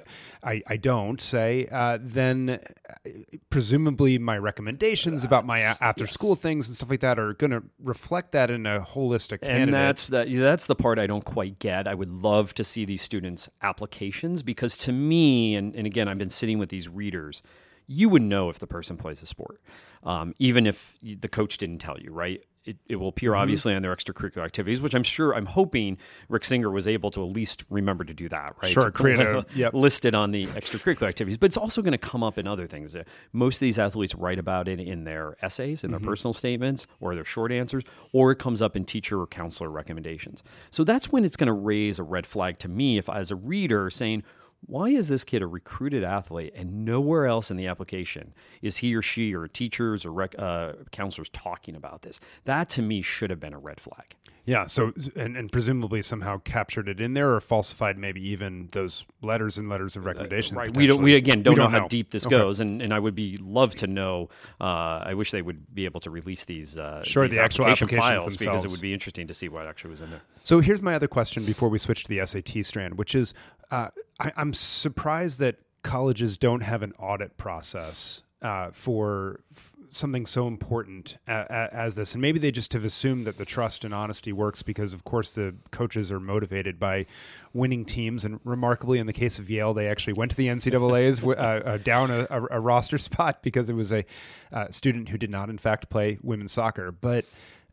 I, 0.43 0.61
I 0.65 0.77
don't 0.77 1.19
say, 1.21 1.67
uh, 1.71 1.99
then 2.01 2.59
uh, 3.05 3.09
presumably 3.51 4.17
my 4.17 4.37
recommendations 4.37 5.23
about 5.23 5.45
my 5.45 5.59
after 5.59 6.07
school 6.07 6.35
things 6.35 6.67
and 6.67 6.75
stuff 6.75 6.89
like 6.89 7.01
that 7.01 7.19
are 7.19 7.33
going 7.33 7.51
to 7.51 7.61
reflect 7.83 8.31
that 8.31 8.49
in 8.49 8.65
a 8.65 8.79
holistic 8.81 9.33
and 9.33 9.41
candidate. 9.41 9.71
that's 9.73 10.07
the 10.07 10.25
that's 10.39 10.65
the 10.65 10.75
part 10.75 10.97
I 10.97 11.05
don't 11.05 11.25
quite 11.25 11.59
get. 11.59 11.87
I 11.87 11.93
would 11.93 12.09
love 12.09 12.55
to 12.55 12.63
see 12.63 12.85
these 12.85 13.03
students' 13.03 13.47
applications 13.61 14.41
because 14.41 14.77
to 14.79 14.91
me, 14.91 15.55
and, 15.55 15.75
and 15.75 15.85
again, 15.85 16.07
I've 16.07 16.17
been 16.17 16.31
sitting 16.31 16.57
with 16.57 16.69
these 16.69 16.89
readers. 16.89 17.43
You 17.87 18.09
would 18.09 18.21
know 18.21 18.49
if 18.49 18.59
the 18.59 18.67
person 18.67 18.97
plays 18.97 19.21
a 19.21 19.25
sport, 19.25 19.61
um, 20.03 20.33
even 20.39 20.65
if 20.67 20.95
the 21.01 21.27
coach 21.27 21.57
didn't 21.57 21.79
tell 21.79 21.99
you, 21.99 22.11
right? 22.11 22.41
It, 22.63 22.77
it 22.87 22.97
will 22.97 23.07
appear 23.07 23.31
Mm-hmm. 23.31 23.41
obviously 23.41 23.73
on 23.73 23.81
their 23.81 23.95
extracurricular 23.95 24.45
activities, 24.45 24.81
which 24.81 24.93
I'm 24.93 25.01
sure, 25.01 25.33
I'm 25.33 25.47
hoping 25.47 25.97
Rick 26.29 26.45
Singer 26.45 26.69
was 26.69 26.87
able 26.87 27.09
to 27.09 27.23
at 27.27 27.33
least 27.33 27.63
remember 27.71 28.03
to 28.03 28.13
do 28.13 28.29
that, 28.29 28.53
right? 28.61 28.71
Sure, 28.71 28.91
create 28.91 29.19
a- 29.19 29.43
yep. 29.55 29.73
list 29.73 30.05
it 30.05 30.13
on 30.13 30.29
the 30.29 30.45
extracurricular 30.45 31.07
activities, 31.09 31.37
but 31.37 31.47
it's 31.47 31.57
also 31.57 31.81
going 31.81 31.91
to 31.93 31.97
come 31.97 32.21
up 32.21 32.37
in 32.37 32.45
other 32.45 32.67
things. 32.67 32.95
Uh, 32.95 33.01
Most 33.33 33.55
of 33.55 33.61
these 33.61 33.79
athletes 33.79 34.13
write 34.13 34.37
about 34.37 34.67
it 34.67 34.79
in 34.79 35.05
their 35.05 35.37
essays, 35.41 35.83
in 35.83 35.89
their 35.89 35.99
personal 35.99 36.33
statements, 36.33 36.85
or 36.99 37.15
their 37.15 37.25
short 37.25 37.51
answers, 37.51 37.83
or 38.13 38.31
it 38.31 38.37
comes 38.37 38.61
up 38.61 38.75
in 38.75 38.85
teacher 38.85 39.19
or 39.19 39.25
counselor 39.25 39.71
recommendations. 39.71 40.43
So 40.69 40.83
that's 40.83 41.11
when 41.11 41.25
it's 41.25 41.37
going 41.37 41.47
to 41.47 41.53
raise 41.53 41.97
a 41.97 42.03
red 42.03 42.27
flag 42.27 42.59
to 42.59 42.67
me 42.69 42.99
if, 42.99 43.09
as 43.09 43.31
a 43.31 43.35
reader, 43.35 43.89
saying, 43.89 44.21
why 44.67 44.89
is 44.89 45.07
this 45.07 45.23
kid 45.23 45.41
a 45.41 45.47
recruited 45.47 46.03
athlete 46.03 46.53
and 46.55 46.85
nowhere 46.85 47.25
else 47.25 47.49
in 47.51 47.57
the 47.57 47.67
application 47.67 48.33
is 48.61 48.77
he 48.77 48.95
or 48.95 49.01
she 49.01 49.33
or 49.33 49.47
teachers 49.47 50.05
or 50.05 50.11
rec- 50.13 50.37
uh, 50.39 50.73
counselors 50.91 51.29
talking 51.29 51.75
about 51.75 52.03
this? 52.03 52.19
That 52.45 52.69
to 52.69 52.81
me 52.81 53.01
should 53.01 53.29
have 53.31 53.39
been 53.39 53.53
a 53.53 53.59
red 53.59 53.79
flag. 53.81 54.15
yeah. 54.45 54.65
So 54.67 54.93
and, 55.15 55.35
and 55.35 55.51
presumably 55.51 56.01
somehow 56.03 56.37
captured 56.43 56.87
it 56.87 57.01
in 57.01 57.13
there 57.15 57.33
or 57.33 57.41
falsified 57.41 57.97
maybe 57.97 58.21
even 58.29 58.69
those 58.71 59.03
letters 59.21 59.57
and 59.57 59.67
letters 59.67 59.95
of 59.97 60.05
recommendation. 60.05 60.55
Uh, 60.57 60.61
Right. 60.61 60.75
We 60.75 60.85
don't. 60.87 61.01
We 61.01 61.15
again 61.15 61.41
don't, 61.43 61.53
We 61.53 61.57
know, 61.57 61.63
don't 61.63 61.71
how 61.71 61.79
know. 61.79 61.87
deep 61.87 62.11
this 62.11 62.25
Okay. 62.27 62.37
goes, 62.37 62.59
and, 62.59 62.81
and 62.83 62.93
I 62.93 62.99
would 62.99 63.15
be 63.15 63.37
love 63.37 63.73
to 63.75 63.87
know. 63.87 64.29
Uh, 64.59 64.63
I 65.05 65.15
wish 65.15 65.31
they 65.31 65.41
would 65.41 65.73
be 65.73 65.85
able 65.85 65.99
to 66.01 66.11
release 66.11 66.43
these. 66.45 66.77
Uh, 66.77 67.01
Sure, 67.03 67.27
these 67.27 67.35
the 67.37 67.41
actual 67.43 67.65
application 67.65 67.97
files 67.99 68.37
because 68.37 68.63
it 68.63 68.69
would 68.69 68.81
be 68.81 68.93
interesting 68.93 69.25
to 69.27 69.33
see 69.33 69.49
what 69.49 69.65
actually 69.65 69.89
was 69.91 70.01
in 70.01 70.11
there. 70.11 70.21
So 70.43 70.59
here's 70.59 70.81
my 70.83 70.93
other 70.95 71.07
question 71.07 71.45
before 71.45 71.69
we 71.69 71.79
switch 71.79 72.03
to 72.03 72.09
the 72.09 72.23
SAT 72.25 72.63
strand, 72.63 72.97
which 72.97 73.15
is 73.15 73.33
uh, 73.71 73.89
I, 74.19 74.31
I'm 74.35 74.53
surprised 74.53 75.39
that 75.39 75.57
colleges 75.83 76.37
don't 76.37 76.61
have 76.61 76.83
an 76.83 76.93
audit 76.99 77.37
process 77.37 78.23
uh, 78.41 78.69
for 78.71 79.39
f- 79.51 79.71
something 79.89 80.25
so 80.25 80.47
important 80.47 81.17
a- 81.27 81.31
a- 81.49 81.73
as 81.75 81.95
this. 81.95 82.13
And 82.13 82.21
maybe 82.21 82.39
they 82.39 82.51
just 82.51 82.73
have 82.73 82.85
assumed 82.85 83.25
that 83.25 83.37
the 83.37 83.45
trust 83.45 83.83
and 83.83 83.93
honesty 83.93 84.31
works 84.31 84.61
because, 84.63 84.93
of 84.93 85.03
course, 85.03 85.33
the 85.33 85.55
coaches 85.71 86.11
are 86.11 86.19
motivated 86.19 86.79
by 86.79 87.05
winning 87.53 87.83
teams. 87.85 88.25
And 88.25 88.39
remarkably, 88.43 88.99
in 88.99 89.07
the 89.07 89.13
case 89.13 89.39
of 89.39 89.49
Yale, 89.49 89.73
they 89.73 89.87
actually 89.87 90.13
went 90.13 90.31
to 90.31 90.37
the 90.37 90.47
NCAA's 90.47 91.23
uh, 91.23 91.29
uh, 91.29 91.77
down 91.77 92.09
a, 92.11 92.27
a, 92.29 92.47
a 92.51 92.59
roster 92.59 92.97
spot 92.99 93.41
because 93.43 93.69
it 93.69 93.73
was 93.75 93.91
a 93.91 94.05
uh, 94.51 94.67
student 94.69 95.09
who 95.09 95.17
did 95.17 95.29
not, 95.29 95.49
in 95.49 95.57
fact, 95.57 95.89
play 95.89 96.17
women's 96.21 96.51
soccer. 96.51 96.91
But 96.91 97.25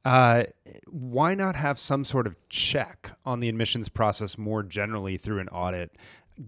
Uh, 0.08 0.44
why 0.86 1.34
not 1.34 1.54
have 1.54 1.78
some 1.78 2.02
sort 2.02 2.26
of 2.26 2.34
check 2.48 3.10
on 3.26 3.40
the 3.40 3.48
admissions 3.50 3.90
process 3.90 4.38
more 4.38 4.62
generally 4.62 5.18
through 5.18 5.38
an 5.38 5.50
audit, 5.50 5.94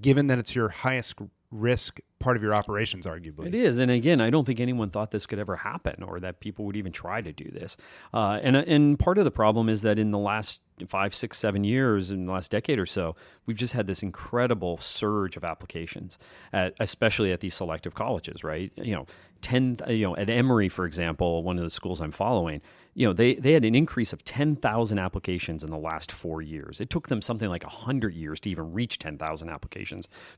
given 0.01 0.29
that 0.29 0.39
it's 0.39 0.55
your 0.55 0.69
highest 0.69 1.15
risk 1.51 2.01
part 2.21 2.37
of 2.37 2.43
your 2.43 2.55
operations, 2.55 3.07
arguably. 3.07 3.47
It 3.47 3.55
is, 3.55 3.79
and 3.79 3.91
again, 3.91 4.21
I 4.21 4.31
don't 4.31 4.45
think 4.45 4.61
anyone 4.61 4.91
thought 4.91 5.11
this 5.11 5.27
could 5.27 5.39
ever 5.39 5.57
happen, 5.57 6.03
or 6.03 6.21
that 6.21 6.41
people 6.41 6.65
would 6.67 6.77
even 6.77 6.93
try 6.93 7.21
to 7.21 7.33
do 7.33 7.51
this. 7.51 7.77
Uh, 8.15 8.39
and 8.43 8.57
and 8.57 8.99
part 8.99 9.19
of 9.19 9.25
the 9.25 9.31
problem 9.31 9.69
is 9.69 9.83
that 9.83 9.99
in 9.99 10.11
the 10.11 10.19
last 10.19 10.61
five, 10.87 11.15
six, 11.15 11.39
seven 11.39 11.65
years, 11.65 12.11
in 12.11 12.27
the 12.27 12.33
last 12.33 12.51
decade 12.51 12.79
or 12.79 12.87
so, 12.87 13.17
we've 13.47 13.57
just 13.57 13.73
had 13.73 13.87
this 13.87 14.03
incredible 14.03 14.79
surge 14.79 15.37
of 15.37 15.45
applications, 15.45 16.19
at, 16.53 16.75
especially 16.79 17.33
at 17.33 17.41
these 17.41 17.55
selective 17.55 17.95
colleges. 17.95 18.45
Right? 18.45 18.71
You 18.77 18.95
know, 18.95 19.07
ten. 19.41 19.79
You 19.89 20.09
know, 20.09 20.17
at 20.17 20.31
Emory, 20.31 20.69
for 20.69 20.85
example, 20.87 21.43
one 21.43 21.59
of 21.59 21.65
the 21.65 21.71
schools 21.71 22.01
I'm 22.01 22.13
following 22.13 22.61
you 22.95 23.07
know, 23.07 23.13
they, 23.13 23.35
they 23.35 23.53
had 23.53 23.65
an 23.65 23.75
increase 23.75 24.13
of 24.13 24.25
10,000 24.25 24.99
applications 24.99 25.63
in 25.63 25.71
the 25.71 25.79
last 25.79 26.11
four 26.11 26.43
years. 26.43 26.81
It 26.81 26.91
took 26.91 27.09
them 27.09 27.23
something 27.23 27.49
like 27.49 27.63
100 27.63 28.15
years 28.15 28.41
to 28.41 28.51
even 28.51 28.73
reach 28.73 28.99
10,000 28.99 29.49
applications 29.49 29.80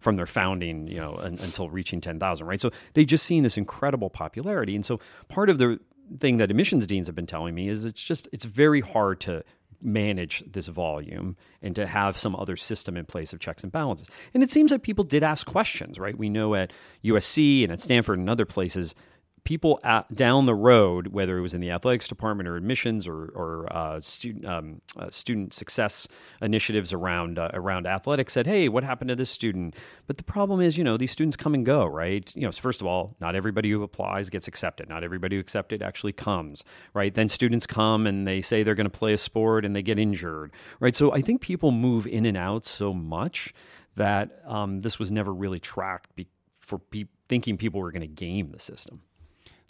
from 0.01 0.17
their 0.17 0.27
founding, 0.27 0.87
you 0.87 0.97
know, 0.97 1.17
un, 1.17 1.39
until 1.41 1.69
reaching 1.69 2.01
10,000, 2.01 2.47
right? 2.47 2.61
So 2.61 2.71
they've 2.95 3.07
just 3.07 3.27
seen 3.27 3.43
this 3.43 3.57
incredible 3.57 4.11
popularity. 4.11 4.75
And 4.75 4.85
so 4.85 5.01
part 5.29 5.51
of 5.51 5.59
the 5.59 5.81
thing 6.19 6.37
that 6.39 6.51
admissions 6.51 6.87
deans 6.87 7.07
have 7.07 7.17
been 7.17 7.27
telling 7.27 7.55
me 7.55 7.69
is 7.69 7.85
it's 7.85 8.03
just, 8.03 8.29
it's 8.33 8.45
very 8.45 8.81
hard 8.81 9.21
to 9.21 9.45
manage 9.81 10.45
this 10.51 10.69
volume 10.69 11.37
and 11.61 11.75
to 11.75 11.87
have 11.87 12.17
some 12.17 12.37
other 12.37 12.57
system 12.57 12.97
in 12.97 13.05
place 13.05 13.33
of 13.33 13.41
checks 13.41 13.65
and 13.65 13.73
balances. 13.73 14.09
And 14.33 14.43
it 14.43 14.51
seems 14.51 14.71
that 14.71 14.83
people 14.83 15.05
did 15.05 15.23
ask 15.23 15.47
questions, 15.47 15.99
right? 15.99 16.17
We 16.17 16.29
know 16.29 16.55
at 16.55 16.73
USC 17.05 17.65
and 17.65 17.73
at 17.73 17.81
Stanford 17.81 18.19
and 18.19 18.31
other 18.31 18.47
places– 18.47 18.95
people 19.45 19.81
at, 19.83 20.15
down 20.15 20.47
the 20.47 20.55
road, 20.55 21.09
whether 21.09 21.37
it 21.37 21.41
was 21.41 21.55
in 21.55 21.61
the 21.61 21.71
athletics 21.71 22.07
department 22.07 22.49
or 22.49 22.57
admissions 22.57 23.09
or, 23.09 23.25
or 23.35 23.73
uh, 23.73 24.01
student 24.01 24.45
um, 24.47 24.81
uh, 24.97 25.11
student 25.11 25.53
success 25.53 26.07
initiatives 26.41 26.93
around 26.93 27.39
uh, 27.39 27.51
around 27.53 27.87
athletics, 27.87 28.33
said, 28.33 28.47
"Hey, 28.47 28.69
what 28.69 28.85
happened 28.85 29.09
to 29.09 29.17
this 29.17 29.31
student?" 29.31 29.75
But 30.07 30.17
the 30.17 30.25
problem 30.25 30.61
is, 30.61 30.79
you 30.79 30.85
know, 30.85 30.97
these 30.97 31.11
students 31.11 31.37
come 31.37 31.55
and 31.55 31.67
go, 31.67 31.87
right? 31.87 32.35
You 32.37 32.43
know, 32.43 32.53
first 32.53 32.81
of 32.81 32.87
all, 32.87 33.17
not 33.21 33.35
everybody 33.35 33.71
who 33.71 33.83
applies 33.83 34.31
gets 34.31 34.47
accepted. 34.49 34.89
Not 34.89 35.03
everybody 35.05 35.37
who 35.37 35.41
accepted 35.41 35.83
actually 35.83 36.13
comes, 36.13 36.65
right? 36.95 37.15
Then 37.15 37.29
students 37.29 37.67
come 37.67 38.07
and 38.07 38.27
they 38.27 38.41
say 38.41 38.63
they're 38.63 38.75
going 38.75 38.91
to 38.91 38.99
play 38.99 39.13
a 39.13 39.19
sport 39.19 39.65
and 39.65 39.75
they 39.75 39.83
get 39.83 39.99
injured, 39.99 40.53
right? 40.81 40.95
So 40.95 41.13
I 41.13 41.21
think 41.21 41.41
people 41.41 41.71
move 41.71 42.07
in 42.07 42.27
and 42.27 42.37
out 42.37 42.65
so 42.65 42.93
much 42.93 43.53
that 43.97 44.41
um, 44.47 44.81
this 44.81 44.99
was 44.99 45.11
never 45.13 45.33
really 45.35 45.61
tracked 45.61 46.15
be- 46.15 46.29
for 46.57 46.81
thinking 47.29 47.59
people 47.59 47.81
were 47.81 47.93
going 47.93 48.03
to 48.03 48.07
game 48.07 48.51
the 48.51 48.59
system. 48.59 49.03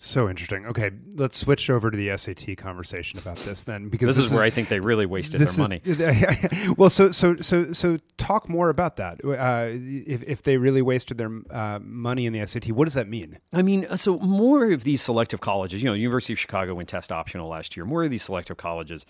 So 0.05 0.29
interesting. 0.29 0.67
Okay, 0.67 0.91
let's 1.15 1.37
switch 1.37 1.71
over 1.71 1.89
to 1.89 1.97
the 1.97 2.17
SAT 2.17 2.57
conversation 2.57 3.21
about 3.21 3.37
this 3.37 3.63
then, 3.63 3.89
because 3.89 4.09
this, 4.09 4.17
this 4.17 4.25
is, 4.25 4.33
is, 4.33 4.37
where 4.37 4.45
I 4.45 4.51
think 4.51 4.69
they 4.69 4.81
really 4.81 5.07
wasted 5.07 5.41
their 5.41 5.57
money. 5.57 5.81
Well, 6.77 6.91
so 6.91 7.13
so 7.13 7.37
so 7.37 7.73
so 7.73 7.99
talk 8.17 8.49
more 8.49 8.69
about 8.69 8.97
that. 8.97 9.21
Uh, 9.25 9.69
if 9.71 10.25
if 10.25 10.43
they 10.43 10.57
really 10.57 10.83
wasted 10.83 11.19
their 11.19 11.31
uh, 11.51 11.79
money 11.81 12.27
in 12.27 12.33
the 12.33 12.45
SAT, 12.45 12.73
what 12.73 12.87
does 12.87 12.95
that 12.95 13.09
mean? 13.09 13.39
I 13.53 13.63
mean, 13.63 13.87
uh, 13.89 13.95
so 13.95 14.19
more 14.19 14.73
of 14.73 14.83
these 14.83 15.01
selective 15.01 15.41
colleges. 15.41 15.85
You 15.85 15.91
know, 15.91 15.95
University 15.95 16.33
of 16.33 16.41
Chicago 16.41 16.75
went 16.75 16.89
test 16.89 17.13
optional 17.13 17.49
last 17.49 17.77
year. 17.77 17.87
More 17.87 18.03
of 18.03 18.11
these 18.11 18.25
selective 18.25 18.57
colleges 18.57 19.07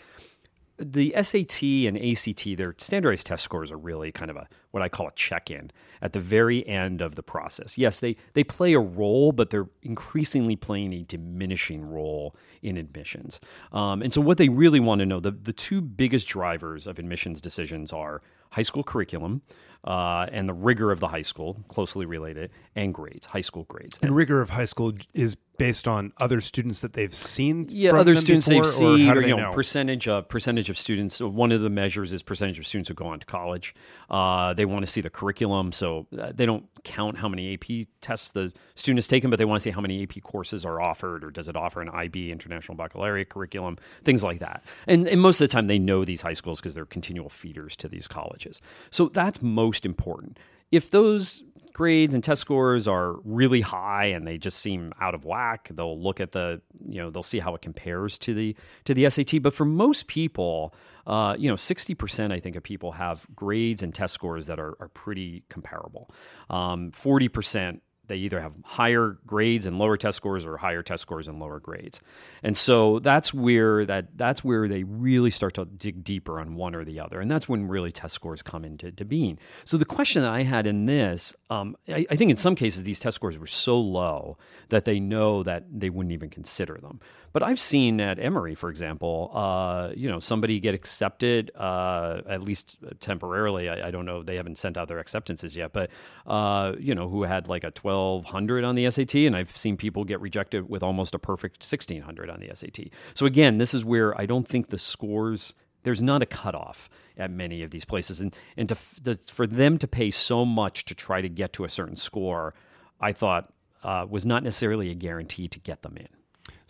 the 0.85 1.15
SAT 1.23 1.63
and 1.63 1.97
ACT, 1.97 2.57
their 2.57 2.75
standardized 2.79 3.27
test 3.27 3.45
scores 3.45 3.71
are 3.71 3.79
really 3.79 4.13
kind 4.13 4.31
of 4.31 4.37
a 4.37 4.47
what 4.71 4.83
I 4.83 4.89
call 4.89 5.09
a 5.09 5.13
check-in 5.13 5.71
at 6.01 6.13
the 6.13 6.19
very 6.19 6.67
end 6.67 7.01
of 7.01 7.15
the 7.15 7.23
process. 7.23 7.79
Yes, 7.79 7.99
they 7.99 8.17
they 8.35 8.45
play 8.45 8.73
a 8.73 8.81
role, 8.81 9.33
but 9.33 9.51
they're 9.51 9.69
increasingly 9.83 10.57
playing 10.57 10.93
a 10.93 11.03
diminishing 11.03 11.85
role 11.85 12.35
in 12.63 12.77
admissions. 12.77 13.41
Um, 13.73 14.03
and 14.03 14.13
so, 14.13 14.21
what 14.21 14.39
they 14.39 14.49
really 14.49 14.81
want 14.81 15.01
to 15.01 15.07
know 15.07 15.21
the 15.21 15.31
the 15.31 15.53
two 15.53 15.81
biggest 15.81 16.27
drivers 16.29 16.87
of 16.87 16.99
admissions 16.99 17.41
decisions 17.41 17.93
are 17.93 18.23
high 18.51 18.63
school 18.63 18.83
curriculum 18.83 19.43
uh, 19.85 20.27
and 20.31 20.49
the 20.49 20.55
rigor 20.55 20.91
of 20.91 21.01
the 21.01 21.09
high 21.09 21.23
school, 21.23 21.65
closely 21.69 22.07
related, 22.07 22.51
and 22.77 22.95
grades, 22.95 23.27
high 23.27 23.41
school 23.41 23.65
grades. 23.65 23.99
And 24.03 24.15
rigor 24.15 24.41
of 24.41 24.51
high 24.51 24.65
school 24.65 24.93
is 25.15 25.37
based 25.59 25.87
on 25.87 26.13
other 26.21 26.41
students 26.41 26.81
that 26.81 26.95
they've 26.95 27.15
seen. 27.15 27.67
Yeah, 27.71 27.93
other 27.93 28.17
students 28.17 28.49
before, 28.49 28.65
they've 28.65 28.73
seen, 28.73 29.11
or, 29.11 29.21
you 29.23 29.37
know, 29.37 29.37
know, 29.37 29.53
percentage 29.53 30.09
of 30.09 30.29
percentage 30.29 30.71
of 30.71 30.79
students. 30.79 31.21
One 31.21 31.53
of 31.53 31.61
the 31.61 31.71
measures 31.71 32.13
is 32.13 32.23
percentage 32.23 32.59
of 32.59 32.67
students 32.67 32.89
who 32.89 32.95
go 32.95 33.07
on 33.07 33.21
to 33.21 33.27
college. 33.27 33.75
Uh, 34.11 34.55
they 34.55 34.65
want 34.65 34.85
to 34.85 34.91
see 34.91 35.01
the 35.01 35.11
curriculum, 35.11 35.73
so 35.73 36.07
uh, 36.19 36.33
they 36.35 36.47
don't 36.47 36.67
count 36.85 37.19
how 37.19 37.29
many 37.29 37.55
AP 37.55 37.87
tests 38.01 38.33
the 38.33 38.53
student 38.75 38.99
has 38.99 39.07
taken, 39.07 39.31
but 39.31 39.39
they 39.39 39.45
want 39.45 39.61
to 39.61 39.63
see 39.63 39.71
how 39.71 39.81
many 39.81 40.03
AP 40.03 40.23
courses 40.23 40.65
are 40.65 40.81
offered, 40.81 41.23
or 41.23 41.31
does 41.31 41.49
it 41.49 41.57
offer 41.57 41.81
an 41.81 41.89
IB 41.89 42.33
International 42.33 42.77
Baccalaureate 42.77 43.29
curriculum, 43.29 43.77
things 44.05 44.25
like 44.25 44.41
that. 44.41 44.65
And, 44.87 45.07
and 45.07 45.21
most 45.21 45.41
of 45.41 45.49
the 45.49 45.53
time, 45.53 45.67
they 45.67 45.79
know 45.79 46.05
these 46.05 46.23
high 46.23 46.33
schools 46.33 46.61
because 46.61 46.75
they're 46.75 46.87
continual 46.87 47.29
feeders 47.29 47.77
to 47.77 47.89
these 47.89 48.09
colleges. 48.09 48.61
So 48.91 49.09
that's 49.09 49.41
most 49.41 49.72
important. 49.81 50.39
If 50.71 50.91
those 50.91 51.43
grades 51.73 52.15
and 52.15 52.23
test 52.23 52.41
scores 52.41 52.87
are 52.87 53.17
really 53.25 53.61
high 53.61 54.07
and 54.07 54.27
they 54.27 54.39
just 54.39 54.59
seem 54.59 54.93
out 55.01 55.15
of 55.15 55.25
whack 55.25 55.71
they'll 55.73 55.99
look 55.99 56.21
at 56.21 56.33
the 56.33 56.61
you 56.87 57.01
know 57.01 57.11
they'll 57.11 57.23
see 57.23 57.39
how 57.39 57.55
it 57.55 57.63
compares 57.63 58.19
to 58.19 58.35
the 58.35 58.55
to 58.85 58.95
the 58.95 59.09
SAT 59.09 59.43
but 59.43 59.55
for 59.55 59.65
most 59.65 60.07
people 60.07 60.75
uh, 61.07 61.35
you 61.39 61.49
know 61.49 61.57
60% 61.57 62.33
I 62.33 62.41
think 62.41 62.57
of 62.57 62.63
people 62.63 62.93
have 62.93 63.27
grades 63.35 63.83
and 63.83 63.95
test 63.95 64.15
scores 64.15 64.47
that 64.47 64.61
are, 64.61 64.77
are 64.81 64.89
pretty 64.89 65.45
comparable 65.49 66.11
um, 66.51 66.93
40% 66.93 67.81
they 68.09 68.17
either 68.17 68.41
have 68.41 68.53
higher 68.65 69.19
grades 69.27 69.65
and 69.65 69.79
lower 69.79 69.97
test 69.97 70.17
scores 70.17 70.45
or 70.45 70.57
higher 70.57 70.83
test 70.83 71.03
scores 71.03 71.29
and 71.29 71.39
lower 71.39 71.61
grades. 71.61 72.01
And 72.43 72.57
so 72.57 72.99
that's 72.99 73.33
where 73.33 73.87
that 73.87 74.19
that's 74.19 74.43
where 74.43 74.67
they 74.67 74.83
really 74.83 75.31
start 75.31 75.55
to 75.55 75.65
dig 75.65 76.03
deeper 76.03 76.41
on 76.41 76.57
one 76.57 76.75
or 76.75 76.85
the 76.85 76.99
other. 76.99 77.21
And 77.21 77.31
that's 77.31 77.49
when 77.49 77.69
really 77.69 77.93
test 77.93 78.15
scores 78.15 78.43
come 78.43 78.65
into 78.65 78.91
to 78.91 79.05
being. 79.05 79.39
So 79.65 79.77
the 79.77 79.85
question 79.85 80.23
that 80.23 80.33
I 80.33 80.43
had 80.43 80.67
in 80.67 80.87
this, 80.87 81.35
um, 81.49 81.77
I, 81.89 82.05
I 82.11 82.17
think 82.17 82.31
in 82.31 82.37
some 82.37 82.57
cases 82.57 82.83
these 82.83 82.99
test 82.99 83.15
scores 83.15 83.39
were 83.39 83.47
so 83.47 83.81
low 83.81 84.37
that 84.71 84.85
they 84.85 84.99
know 84.99 85.43
that 85.45 85.65
they 85.73 85.89
wouldn't 85.89 86.13
even 86.13 86.29
consider 86.29 86.79
them. 86.83 87.01
But 87.33 87.43
I've 87.43 87.61
seen 87.61 87.99
at 88.01 88.19
Emory, 88.19 88.55
for 88.55 88.69
example, 88.69 89.31
uh, 89.33 89.93
you 89.97 90.11
know, 90.11 90.21
somebody 90.21 90.61
get 90.61 90.75
accepted 90.75 91.51
uh, 91.57 92.21
at 92.29 92.43
least 92.43 92.77
temporarily. 93.01 93.71
I, 93.71 93.89
I, 93.89 93.91
don't 93.91 94.05
know; 94.05 94.23
they 94.23 94.37
haven't 94.37 94.59
sent 94.59 94.77
out 94.77 94.89
their 94.89 94.99
acceptances 94.99 95.57
yet, 95.57 95.73
but 95.73 95.91
uh, 96.27 96.75
you 96.79 96.95
know, 96.95 97.09
who 97.09 97.23
had 97.23 97.49
like 97.49 97.65
a 97.65 97.71
twelve 97.71 97.92
hundred 98.27 98.65
on 98.65 98.75
the 98.75 98.91
SAT, 98.91 99.15
and 99.15 99.37
I've 99.37 99.57
seen 99.57 99.77
people 99.77 100.05
get 100.05 100.21
rejected 100.21 100.69
with 100.69 100.83
almost 100.83 101.15
a 101.15 101.19
perfect 101.19 101.63
sixteen 101.63 102.03
hundred 102.03 102.31
on 102.31 102.41
the 102.41 102.51
SAT. 102.55 102.89
So 103.15 103.27
again, 103.27 103.59
this 103.59 103.75
is 103.75 103.85
where 103.85 104.19
I 104.21 104.27
don't 104.27 104.47
think 104.47 104.69
the 104.69 104.79
scores. 104.79 105.55
There's 105.85 106.03
not 106.03 106.23
a 106.23 106.27
cutoff 106.27 106.89
at 107.17 107.31
many 107.31 107.63
of 107.63 107.71
these 107.71 107.85
places, 107.85 108.21
and 108.21 108.35
and 108.57 108.69
to, 108.69 108.77
the, 109.03 109.15
for 109.27 109.47
them 109.47 109.79
to 109.79 109.89
pay 109.89 110.11
so 110.11 110.45
much 110.45 110.85
to 110.87 110.95
try 110.95 111.21
to 111.21 111.29
get 111.29 111.53
to 111.55 111.65
a 111.65 111.69
certain 111.69 111.97
score, 111.97 112.55
I 113.01 113.13
thought 113.13 113.53
uh, 113.83 114.07
was 114.09 114.25
not 114.25 114.43
necessarily 114.43 114.91
a 114.91 114.95
guarantee 114.95 115.49
to 115.49 115.59
get 115.59 115.83
them 115.83 115.97
in. 115.97 116.09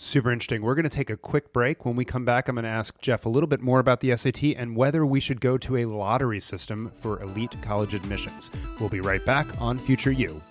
Super 0.03 0.33
interesting. 0.33 0.63
We're 0.63 0.75
going 0.75 0.83
to 0.83 0.89
take 0.89 1.11
a 1.11 1.17
quick 1.17 1.53
break. 1.53 1.85
When 1.85 1.95
we 1.95 2.05
come 2.05 2.25
back, 2.25 2.49
I'm 2.49 2.57
going 2.57 2.65
to 2.65 2.69
ask 2.69 2.99
Jeff 2.99 3.25
a 3.25 3.29
little 3.29 3.47
bit 3.47 3.61
more 3.61 3.79
about 3.79 4.01
the 4.01 4.17
SAT 4.17 4.43
and 4.57 4.75
whether 4.75 5.07
we 5.07 5.21
should 5.21 5.41
go 5.41 5.57
to 5.59 5.77
a 5.77 5.85
lottery 5.85 6.41
system 6.41 6.91
for 6.97 7.23
elite 7.23 7.57
college 7.63 7.95
admissions. 7.95 8.51
We'll 8.81 8.89
be 8.89 9.01
right 9.01 9.25
back 9.25 9.47
on 9.61 9.79
Future 9.79 10.11
You. 10.11 10.43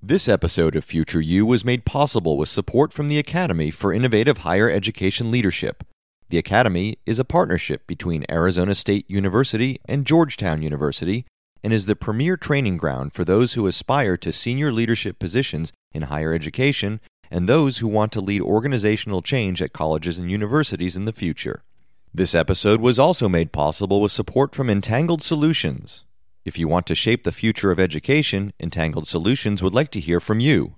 This 0.00 0.28
episode 0.28 0.76
of 0.76 0.84
Future 0.84 1.20
You 1.20 1.44
was 1.44 1.64
made 1.64 1.84
possible 1.84 2.36
with 2.36 2.48
support 2.48 2.92
from 2.92 3.08
the 3.08 3.18
Academy 3.18 3.72
for 3.72 3.92
Innovative 3.92 4.38
Higher 4.38 4.70
Education 4.70 5.32
Leadership. 5.32 5.82
The 6.28 6.38
Academy 6.38 7.00
is 7.06 7.18
a 7.18 7.24
partnership 7.24 7.88
between 7.88 8.24
Arizona 8.30 8.76
State 8.76 9.10
University 9.10 9.80
and 9.86 10.06
Georgetown 10.06 10.62
University 10.62 11.26
and 11.62 11.72
is 11.72 11.86
the 11.86 11.96
premier 11.96 12.36
training 12.36 12.76
ground 12.76 13.12
for 13.12 13.24
those 13.24 13.54
who 13.54 13.66
aspire 13.66 14.16
to 14.16 14.32
senior 14.32 14.72
leadership 14.72 15.18
positions 15.18 15.72
in 15.92 16.02
higher 16.02 16.32
education 16.32 17.00
and 17.30 17.48
those 17.48 17.78
who 17.78 17.88
want 17.88 18.12
to 18.12 18.20
lead 18.20 18.40
organizational 18.40 19.22
change 19.22 19.60
at 19.60 19.72
colleges 19.72 20.18
and 20.18 20.30
universities 20.30 20.96
in 20.96 21.04
the 21.04 21.12
future. 21.12 21.62
This 22.14 22.34
episode 22.34 22.80
was 22.80 22.98
also 22.98 23.28
made 23.28 23.52
possible 23.52 24.00
with 24.00 24.12
support 24.12 24.54
from 24.54 24.70
Entangled 24.70 25.22
Solutions. 25.22 26.04
If 26.44 26.58
you 26.58 26.68
want 26.68 26.86
to 26.86 26.94
shape 26.94 27.24
the 27.24 27.32
future 27.32 27.70
of 27.70 27.80
education, 27.80 28.52
Entangled 28.60 29.08
Solutions 29.08 29.62
would 29.62 29.74
like 29.74 29.90
to 29.90 30.00
hear 30.00 30.20
from 30.20 30.40
you. 30.40 30.76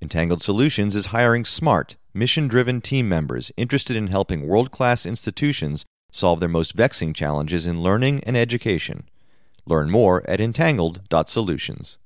Entangled 0.00 0.42
Solutions 0.42 0.96
is 0.96 1.06
hiring 1.06 1.44
smart, 1.44 1.96
mission 2.14 2.48
driven 2.48 2.80
team 2.80 3.08
members 3.08 3.52
interested 3.56 3.96
in 3.96 4.08
helping 4.08 4.48
world 4.48 4.70
class 4.70 5.06
institutions 5.06 5.84
solve 6.10 6.40
their 6.40 6.48
most 6.48 6.72
vexing 6.72 7.14
challenges 7.14 7.66
in 7.66 7.82
learning 7.82 8.24
and 8.24 8.36
education. 8.36 9.04
Learn 9.66 9.90
more 9.90 10.28
at 10.28 10.40
entangled.solutions. 10.40 11.98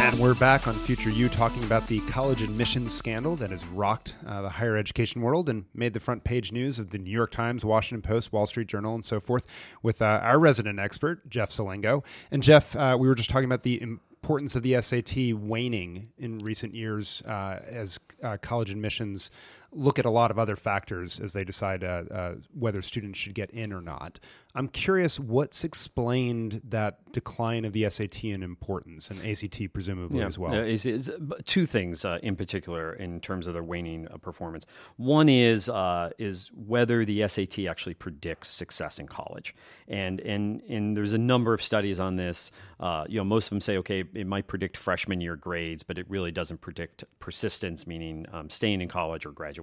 And 0.00 0.18
we're 0.20 0.34
back 0.34 0.66
on 0.66 0.74
Future 0.74 1.10
You 1.10 1.28
talking 1.28 1.62
about 1.64 1.86
the 1.86 2.00
college 2.00 2.40
admissions 2.40 2.94
scandal 2.94 3.36
that 3.36 3.50
has 3.50 3.64
rocked 3.66 4.14
uh, 4.26 4.42
the 4.42 4.48
higher 4.48 4.76
education 4.76 5.22
world 5.22 5.48
and 5.48 5.64
made 5.74 5.92
the 5.92 6.00
front 6.00 6.24
page 6.24 6.52
news 6.52 6.78
of 6.78 6.90
the 6.90 6.98
New 6.98 7.10
York 7.10 7.30
Times, 7.30 7.64
Washington 7.64 8.02
Post, 8.02 8.32
Wall 8.32 8.46
Street 8.46 8.68
Journal, 8.68 8.94
and 8.94 9.04
so 9.04 9.20
forth 9.20 9.44
with 9.82 10.00
uh, 10.00 10.20
our 10.22 10.38
resident 10.38 10.78
expert, 10.78 11.28
Jeff 11.28 11.50
Selingo. 11.50 12.04
And 12.30 12.42
Jeff, 12.42 12.74
uh, 12.76 12.96
we 12.98 13.08
were 13.08 13.14
just 13.14 13.30
talking 13.30 13.44
about 13.44 13.64
the 13.64 13.82
importance 13.82 14.56
of 14.56 14.62
the 14.62 14.80
SAT 14.80 15.34
waning 15.34 16.08
in 16.18 16.38
recent 16.38 16.74
years 16.74 17.22
uh, 17.26 17.60
as 17.66 17.98
uh, 18.22 18.36
college 18.40 18.70
admissions 18.70 19.30
look 19.70 19.98
at 19.98 20.06
a 20.06 20.10
lot 20.10 20.30
of 20.30 20.38
other 20.38 20.56
factors 20.56 21.20
as 21.20 21.32
they 21.32 21.44
decide 21.44 21.84
uh, 21.84 22.04
uh, 22.10 22.34
whether 22.52 22.80
students 22.80 23.18
should 23.18 23.34
get 23.34 23.50
in 23.50 23.72
or 23.72 23.82
not. 23.82 24.18
I'm 24.54 24.68
curious 24.68 25.20
what's 25.20 25.62
explained 25.62 26.62
that 26.64 27.12
decline 27.12 27.64
of 27.64 27.72
the 27.72 27.88
SAT 27.88 28.24
in 28.24 28.42
importance 28.42 29.10
and 29.10 29.24
ACT 29.24 29.72
presumably 29.72 30.20
yeah. 30.20 30.26
as 30.26 30.38
well. 30.38 30.54
Uh, 30.54 30.62
is, 30.62 30.86
is, 30.86 31.12
two 31.44 31.66
things 31.66 32.04
uh, 32.04 32.18
in 32.22 32.34
particular 32.34 32.94
in 32.94 33.20
terms 33.20 33.46
of 33.46 33.52
their 33.52 33.62
waning 33.62 34.08
uh, 34.08 34.16
performance. 34.16 34.64
One 34.96 35.28
is 35.28 35.68
uh, 35.68 36.10
is 36.18 36.50
whether 36.54 37.04
the 37.04 37.28
SAT 37.28 37.60
actually 37.68 37.94
predicts 37.94 38.48
success 38.48 38.98
in 38.98 39.06
college, 39.06 39.54
and 39.86 40.18
and 40.20 40.62
and 40.62 40.96
there's 40.96 41.12
a 41.12 41.18
number 41.18 41.52
of 41.52 41.62
studies 41.62 42.00
on 42.00 42.16
this. 42.16 42.50
Uh, 42.80 43.04
you 43.08 43.18
know, 43.18 43.24
most 43.24 43.46
of 43.46 43.50
them 43.50 43.60
say 43.60 43.76
okay, 43.78 44.04
it 44.14 44.26
might 44.26 44.46
predict 44.46 44.76
freshman 44.76 45.20
year 45.20 45.36
grades, 45.36 45.82
but 45.82 45.98
it 45.98 46.06
really 46.08 46.32
doesn't 46.32 46.60
predict 46.60 47.04
persistence, 47.18 47.86
meaning 47.86 48.24
um, 48.32 48.48
staying 48.48 48.80
in 48.80 48.88
college 48.88 49.26
or 49.26 49.30
graduation 49.32 49.57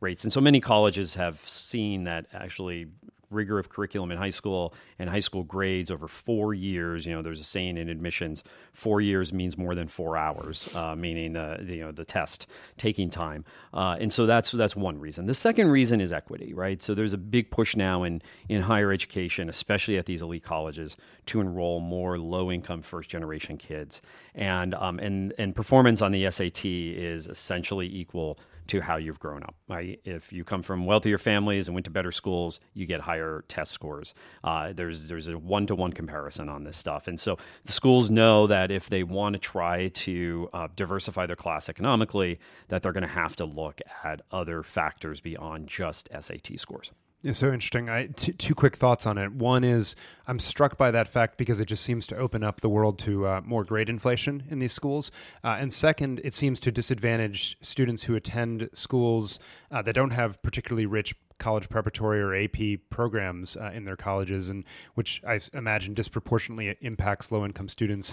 rates. 0.00 0.24
And 0.24 0.32
so 0.32 0.40
many 0.40 0.60
colleges 0.60 1.14
have 1.14 1.38
seen 1.40 2.04
that 2.04 2.26
actually 2.32 2.86
rigor 3.32 3.58
of 3.58 3.68
curriculum 3.68 4.10
in 4.12 4.18
high 4.18 4.30
school 4.30 4.74
and 4.98 5.08
high 5.08 5.20
school 5.20 5.42
grades 5.42 5.90
over 5.90 6.08
four 6.08 6.54
years. 6.54 7.06
You 7.06 7.14
know, 7.14 7.22
there's 7.22 7.40
a 7.40 7.44
saying 7.44 7.76
in 7.76 7.88
admissions: 7.88 8.44
four 8.72 9.00
years 9.00 9.32
means 9.32 9.56
more 9.56 9.74
than 9.74 9.88
four 9.88 10.16
hours, 10.16 10.74
uh, 10.74 10.94
meaning 10.94 11.32
the, 11.34 11.58
the, 11.60 11.76
you 11.76 11.82
know 11.82 11.92
the 11.92 12.04
test 12.04 12.46
taking 12.76 13.10
time. 13.10 13.44
Uh, 13.72 13.96
and 14.00 14.12
so 14.12 14.26
that's 14.26 14.50
that's 14.52 14.76
one 14.76 14.98
reason. 14.98 15.26
The 15.26 15.34
second 15.34 15.68
reason 15.68 16.00
is 16.00 16.12
equity, 16.12 16.54
right? 16.54 16.82
So 16.82 16.94
there's 16.94 17.12
a 17.12 17.18
big 17.18 17.50
push 17.50 17.76
now 17.76 18.02
in 18.02 18.22
in 18.48 18.62
higher 18.62 18.92
education, 18.92 19.48
especially 19.48 19.98
at 19.98 20.06
these 20.06 20.22
elite 20.22 20.44
colleges, 20.44 20.96
to 21.26 21.40
enroll 21.40 21.80
more 21.80 22.18
low 22.18 22.50
income 22.50 22.82
first 22.82 23.10
generation 23.10 23.56
kids, 23.56 24.02
and 24.34 24.74
um, 24.74 24.98
and 24.98 25.32
and 25.38 25.54
performance 25.54 26.02
on 26.02 26.12
the 26.12 26.30
SAT 26.30 26.64
is 26.64 27.26
essentially 27.26 27.86
equal 27.86 28.38
to 28.68 28.80
how 28.80 28.96
you've 28.96 29.18
grown 29.18 29.42
up. 29.42 29.54
Right? 29.68 30.00
If 30.04 30.32
you 30.32 30.44
come 30.44 30.62
from 30.62 30.86
wealthier 30.86 31.18
families 31.18 31.68
and 31.68 31.74
went 31.74 31.84
to 31.84 31.90
better 31.90 32.12
schools, 32.12 32.60
you 32.74 32.86
get 32.86 33.00
higher 33.00 33.21
test 33.48 33.72
scores. 33.72 34.14
Uh, 34.44 34.72
there's 34.72 35.08
there's 35.08 35.28
a 35.28 35.38
one 35.38 35.66
to 35.66 35.74
one 35.74 35.92
comparison 35.92 36.48
on 36.48 36.64
this 36.64 36.76
stuff, 36.76 37.08
and 37.08 37.18
so 37.18 37.38
the 37.64 37.72
schools 37.72 38.10
know 38.10 38.46
that 38.46 38.70
if 38.70 38.88
they 38.88 39.02
want 39.02 39.34
to 39.34 39.38
try 39.38 39.88
to 39.88 40.48
uh, 40.52 40.68
diversify 40.76 41.26
their 41.26 41.36
class 41.36 41.68
economically, 41.68 42.38
that 42.68 42.82
they're 42.82 42.92
going 42.92 43.02
to 43.02 43.08
have 43.08 43.36
to 43.36 43.44
look 43.44 43.80
at 44.04 44.22
other 44.30 44.62
factors 44.62 45.20
beyond 45.20 45.68
just 45.68 46.08
SAT 46.18 46.58
scores. 46.58 46.90
It's 47.24 47.38
so 47.38 47.52
interesting. 47.52 47.88
I, 47.88 48.06
t- 48.06 48.32
two 48.32 48.54
quick 48.54 48.76
thoughts 48.76 49.06
on 49.06 49.16
it. 49.16 49.32
One 49.32 49.62
is 49.62 49.94
I'm 50.26 50.40
struck 50.40 50.76
by 50.76 50.90
that 50.90 51.06
fact 51.06 51.38
because 51.38 51.60
it 51.60 51.66
just 51.66 51.84
seems 51.84 52.06
to 52.08 52.16
open 52.16 52.42
up 52.42 52.60
the 52.60 52.68
world 52.68 52.98
to 53.00 53.26
uh, 53.26 53.40
more 53.44 53.62
grade 53.64 53.88
inflation 53.88 54.42
in 54.50 54.58
these 54.58 54.72
schools. 54.72 55.12
Uh, 55.44 55.56
and 55.60 55.72
second, 55.72 56.20
it 56.24 56.34
seems 56.34 56.58
to 56.60 56.72
disadvantage 56.72 57.56
students 57.60 58.02
who 58.02 58.16
attend 58.16 58.68
schools 58.72 59.38
uh, 59.70 59.82
that 59.82 59.94
don't 59.94 60.10
have 60.10 60.42
particularly 60.42 60.86
rich 60.86 61.14
college 61.42 61.68
preparatory 61.68 62.20
or 62.20 62.34
AP 62.34 62.78
programs 62.88 63.56
uh, 63.56 63.72
in 63.74 63.84
their 63.84 63.96
colleges, 63.96 64.48
and 64.48 64.64
which 64.94 65.20
I 65.26 65.40
imagine 65.52 65.92
disproportionately 65.92 66.76
impacts 66.80 67.32
low 67.32 67.44
income 67.44 67.68
students 67.68 68.12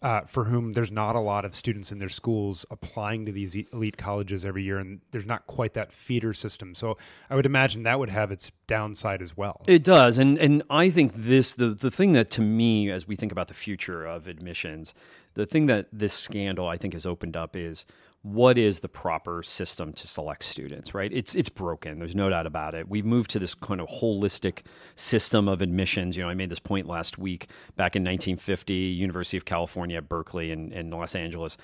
uh, 0.00 0.20
for 0.20 0.44
whom 0.44 0.74
there's 0.74 0.92
not 0.92 1.16
a 1.16 1.20
lot 1.20 1.44
of 1.44 1.54
students 1.54 1.90
in 1.90 1.98
their 1.98 2.08
schools 2.08 2.64
applying 2.70 3.26
to 3.26 3.32
these 3.32 3.56
elite 3.72 3.96
colleges 3.96 4.44
every 4.44 4.62
year, 4.62 4.78
and 4.78 5.00
there's 5.10 5.26
not 5.26 5.46
quite 5.48 5.74
that 5.74 5.92
feeder 5.92 6.32
system. 6.32 6.74
So 6.74 6.96
I 7.28 7.34
would 7.34 7.46
imagine 7.46 7.82
that 7.82 7.98
would 7.98 8.10
have 8.10 8.30
its 8.30 8.52
downside 8.68 9.22
as 9.22 9.36
well. 9.36 9.60
It 9.66 9.82
does, 9.82 10.18
and 10.18 10.38
and 10.38 10.62
I 10.70 10.90
think 10.90 11.12
this 11.14 11.52
the 11.52 11.70
the 11.70 11.90
thing 11.90 12.12
that 12.12 12.30
to 12.32 12.42
me, 12.42 12.90
as 12.90 13.08
we 13.08 13.16
think 13.16 13.32
about 13.32 13.48
the 13.48 13.54
future 13.54 14.06
of 14.06 14.28
admissions, 14.28 14.94
the 15.34 15.46
thing 15.46 15.66
that 15.66 15.88
this 15.92 16.14
scandal 16.14 16.68
I 16.68 16.76
think 16.76 16.94
has 16.94 17.04
opened 17.04 17.36
up 17.36 17.56
is 17.56 17.84
what 18.22 18.58
is 18.58 18.80
the 18.80 18.88
proper 18.88 19.42
system 19.42 19.92
to 19.92 20.06
select 20.06 20.42
students, 20.42 20.92
right? 20.92 21.12
It's 21.12 21.34
it's 21.34 21.48
broken. 21.48 21.98
There's 21.98 22.16
no 22.16 22.28
doubt 22.28 22.46
about 22.46 22.74
it. 22.74 22.88
We've 22.88 23.04
moved 23.04 23.30
to 23.30 23.38
this 23.38 23.54
kind 23.54 23.80
of 23.80 23.88
holistic 23.88 24.62
system 24.96 25.48
of 25.48 25.62
admissions. 25.62 26.16
You 26.16 26.24
know, 26.24 26.28
I 26.28 26.34
made 26.34 26.50
this 26.50 26.58
point 26.58 26.86
last 26.86 27.16
week 27.16 27.48
back 27.76 27.94
in 27.94 28.02
1950, 28.02 28.74
University 28.74 29.36
of 29.36 29.44
California 29.44 30.02
Berkeley 30.02 30.50
in, 30.50 30.72
in 30.72 30.90
Los 30.90 31.14
Angeles 31.14 31.56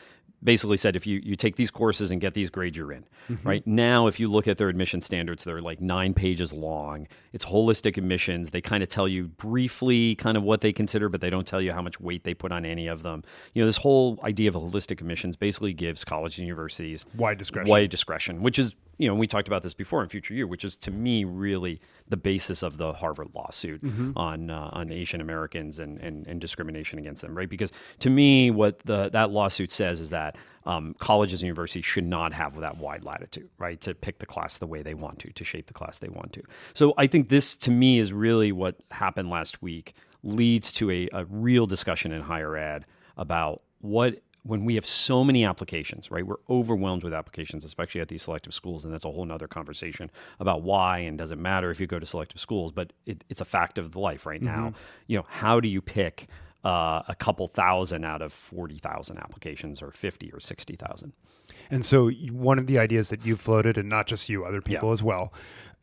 basically 0.45 0.77
said 0.77 0.95
if 0.95 1.07
you, 1.07 1.21
you 1.25 1.37
take 1.37 1.57
these 1.57 1.71
courses 1.71 2.11
and 2.11 2.21
get 2.21 2.35
these 2.35 2.51
grades, 2.51 2.77
you're 2.77 2.93
in. 2.93 3.05
Mm-hmm. 3.31 3.49
Right 3.49 3.67
now, 3.67 4.07
if 4.07 4.21
you 4.21 4.31
look 4.31 4.47
at 4.47 4.59
their 4.59 4.69
admission 4.69 5.01
standards, 5.01 5.45
they're 5.45 5.63
like 5.63 5.81
nine 5.81 6.15
pages 6.15 6.53
long. 6.53 7.09
It's 7.33 7.45
holistic 7.45 7.97
admissions. 7.97 8.51
They 8.51 8.61
kind 8.61 8.83
of 8.83 8.89
tell 8.89 9.09
you 9.09 9.29
briefly 9.29 10.15
kind 10.17 10.37
of 10.37 10.43
what 10.43 10.61
they 10.61 10.73
consider, 10.73 11.09
but 11.09 11.21
they 11.21 11.31
don't 11.31 11.47
tell 11.47 11.61
you 11.61 11.73
how 11.73 11.83
much 11.83 11.99
weight 12.01 12.25
they 12.25 12.35
put 12.35 12.53
on 12.53 12.65
any 12.65 12.87
of 12.87 13.03
them. 13.03 13.25
You 13.55 13.63
know, 13.63 13.67
this 13.67 13.79
whole 13.79 14.21
idea 14.23 14.51
of 14.51 14.55
holistic 14.55 15.01
admissions 15.01 15.37
basically 15.37 15.73
gives 15.73 16.05
colleges 16.05 16.39
and 16.39 16.47
universities 16.47 17.07
wide 17.17 17.39
discretion. 17.39 17.71
Wide 17.71 17.91
discretion, 17.91 18.43
which 18.43 18.59
is 18.59 18.77
you 18.99 19.09
know, 19.09 19.15
we 19.15 19.27
talked 19.27 19.49
about 19.49 19.63
this 19.63 19.75
before 19.75 20.03
in 20.03 20.09
Future 20.09 20.35
You, 20.35 20.47
which 20.47 20.65
is 20.65 20.77
to 20.77 20.91
me 20.91 21.25
really 21.25 21.81
the 22.09 22.17
basis 22.17 22.63
of 22.63 22.77
the 22.77 22.93
Harvard 22.93 23.29
lawsuit 23.35 23.83
mm-hmm. 23.83 24.13
on 24.17 24.51
uh, 24.51 24.71
on 24.73 24.93
Asian 24.93 25.21
Americans 25.21 25.79
and, 25.79 25.99
and, 26.01 26.27
and 26.27 26.41
discrimination 26.41 26.99
against 26.99 27.23
them, 27.23 27.37
right? 27.37 27.49
Because 27.49 27.73
to 28.01 28.11
me, 28.11 28.51
what 28.51 28.81
the 28.81 29.11
that 29.11 29.31
lawsuit 29.31 29.73
says 29.73 30.01
is 30.01 30.11
that 30.11 30.37
um, 30.67 30.95
colleges 30.99 31.43
and 31.43 31.47
universities 31.47 31.85
should 31.85 32.07
not 32.07 32.33
have 32.33 32.59
that 32.61 32.79
wide 32.79 33.05
latitude, 33.05 33.49
right, 33.59 33.81
to 33.83 33.95
pick 33.95 34.19
the 34.19 34.27
class 34.27 34.59
the 34.59 34.67
way 34.67 34.83
they 34.83 34.95
want 34.95 35.19
to, 35.21 35.33
to 35.33 35.45
shape 35.45 35.67
the 35.67 35.75
class 35.75 35.99
they 35.99 36.09
want 36.09 36.33
to. 36.33 36.43
So 36.73 36.95
I 36.97 37.07
think 37.07 37.29
this, 37.29 37.57
to 37.57 37.71
me, 37.71 37.99
is 37.99 38.13
really 38.13 38.53
what 38.53 38.77
happened 38.91 39.31
last 39.31 39.63
week 39.63 39.95
leads 40.23 40.73
to 40.73 40.91
a, 40.91 41.09
a 41.13 41.25
real 41.27 41.67
discussion 41.67 42.13
in 42.13 42.23
higher 42.23 42.57
ed 42.57 42.87
about 43.17 43.63
what 43.81 44.21
when 44.45 44.65
we 44.65 44.75
have 44.75 44.87
so 44.87 45.25
many 45.25 45.43
applications, 45.45 46.11
right? 46.11 46.27
We're 46.27 46.37
overwhelmed 46.51 47.03
with 47.03 47.15
applications, 47.15 47.65
especially 47.65 48.03
at 48.03 48.09
these 48.09 48.23
selective 48.23 48.53
schools, 48.53 48.85
and 48.85 48.93
that's 48.93 49.05
a 49.05 49.11
whole 49.11 49.31
other 49.33 49.49
conversation 49.49 50.11
about 50.39 50.63
why 50.63 50.99
and 50.99 51.17
does 51.17 51.31
it 51.31 51.39
matter 51.39 51.71
if 51.71 51.81
you 51.81 51.87
go 51.87 51.99
to 51.99 52.05
selective 52.05 52.39
schools, 52.39 52.71
but 52.71 52.93
it, 53.07 53.25
it's 53.31 53.41
a 53.41 53.47
fact 53.47 53.79
of 53.79 53.97
life 53.97 54.27
right 54.27 54.43
now. 54.43 54.69
Mm-hmm. 54.69 54.79
You 55.07 55.19
know, 55.19 55.25
how 55.29 55.61
do 55.61 55.69
you 55.69 55.81
pick 55.81 56.29
uh, 56.65 57.03
a 57.09 57.15
couple 57.15 57.47
thousand 57.47 58.05
out 58.05 58.23
of 58.23 58.33
40,000 58.33 59.19
applications 59.19 59.83
or 59.83 59.91
50 59.91 60.33
or 60.33 60.41
60,000. 60.41 61.13
And 61.71 61.85
so, 61.85 62.11
one 62.11 62.59
of 62.59 62.67
the 62.67 62.79
ideas 62.79 63.09
that 63.09 63.25
you've 63.25 63.41
floated, 63.41 63.79
and 63.79 63.89
not 63.89 64.07
just 64.07 64.29
you, 64.29 64.45
other 64.45 64.61
people 64.61 64.89
yeah. 64.89 64.93
as 64.93 65.03
well, 65.03 65.33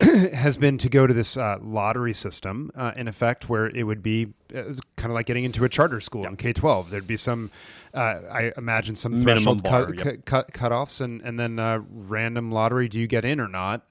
has 0.00 0.56
been 0.56 0.78
to 0.78 0.88
go 0.88 1.06
to 1.06 1.14
this 1.14 1.36
uh, 1.36 1.58
lottery 1.60 2.14
system, 2.14 2.70
uh, 2.74 2.92
in 2.96 3.08
effect, 3.08 3.48
where 3.48 3.66
it 3.66 3.84
would 3.84 4.02
be 4.02 4.32
uh, 4.54 4.62
kind 4.96 5.10
of 5.10 5.12
like 5.12 5.26
getting 5.26 5.44
into 5.44 5.64
a 5.64 5.68
charter 5.68 6.00
school 6.00 6.26
in 6.26 6.36
K 6.36 6.52
12. 6.52 6.90
There'd 6.90 7.06
be 7.06 7.16
some, 7.16 7.50
uh, 7.94 8.20
I 8.30 8.52
imagine, 8.56 8.96
some 8.96 9.12
Minimum 9.24 9.60
threshold 9.60 9.62
bar, 9.62 9.92
cut, 9.92 10.04
yep. 10.04 10.24
cut, 10.24 10.52
cutoffs, 10.52 11.00
and, 11.00 11.20
and 11.22 11.38
then 11.38 11.58
uh, 11.58 11.80
random 11.90 12.50
lottery 12.50 12.88
do 12.88 12.98
you 12.98 13.06
get 13.06 13.24
in 13.24 13.40
or 13.40 13.48
not? 13.48 13.82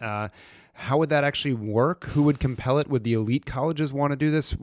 How 0.81 0.97
would 0.97 1.09
that 1.09 1.23
actually 1.23 1.53
work? 1.53 2.05
Who 2.05 2.23
would 2.23 2.39
compel 2.39 2.79
it? 2.79 2.87
Would 2.87 3.03
the 3.03 3.13
elite 3.13 3.45
colleges 3.45 3.93
want 3.93 4.13
to 4.13 4.15
do 4.15 4.31
this? 4.31 4.55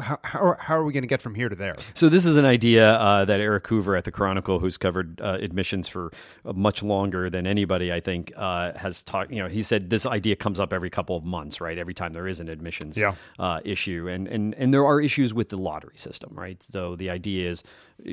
How, 0.00 0.18
how, 0.24 0.56
how 0.58 0.74
are 0.74 0.84
we 0.84 0.92
going 0.94 1.02
to 1.02 1.06
get 1.06 1.20
from 1.20 1.34
here 1.34 1.50
to 1.50 1.54
there? 1.54 1.74
So 1.92 2.08
this 2.08 2.24
is 2.24 2.38
an 2.38 2.46
idea 2.46 2.94
uh, 2.94 3.26
that 3.26 3.40
Eric 3.40 3.66
Hoover 3.66 3.94
at 3.94 4.04
the 4.04 4.10
Chronicle, 4.10 4.58
who's 4.58 4.78
covered 4.78 5.20
uh, 5.20 5.36
admissions 5.38 5.86
for 5.86 6.12
uh, 6.46 6.54
much 6.54 6.82
longer 6.82 7.28
than 7.28 7.46
anybody, 7.46 7.92
I 7.92 8.00
think, 8.00 8.32
uh, 8.36 8.72
has 8.72 9.02
talked. 9.02 9.30
You 9.30 9.42
know, 9.42 9.48
he 9.48 9.62
said 9.62 9.90
this 9.90 10.06
idea 10.06 10.34
comes 10.34 10.60
up 10.60 10.72
every 10.72 10.88
couple 10.88 11.14
of 11.14 11.24
months, 11.24 11.60
right? 11.60 11.76
Every 11.76 11.94
time 11.94 12.14
there 12.14 12.26
is 12.26 12.40
an 12.40 12.48
admissions 12.48 12.96
yeah. 12.96 13.14
Uh, 13.38 13.60
issue, 13.62 14.08
and 14.08 14.28
and 14.28 14.54
and 14.54 14.72
there 14.72 14.86
are 14.86 14.98
issues 14.98 15.34
with 15.34 15.50
the 15.50 15.58
lottery 15.58 15.96
system, 15.96 16.32
right? 16.34 16.62
So 16.62 16.96
the 16.96 17.10
idea 17.10 17.50
is, 17.50 17.62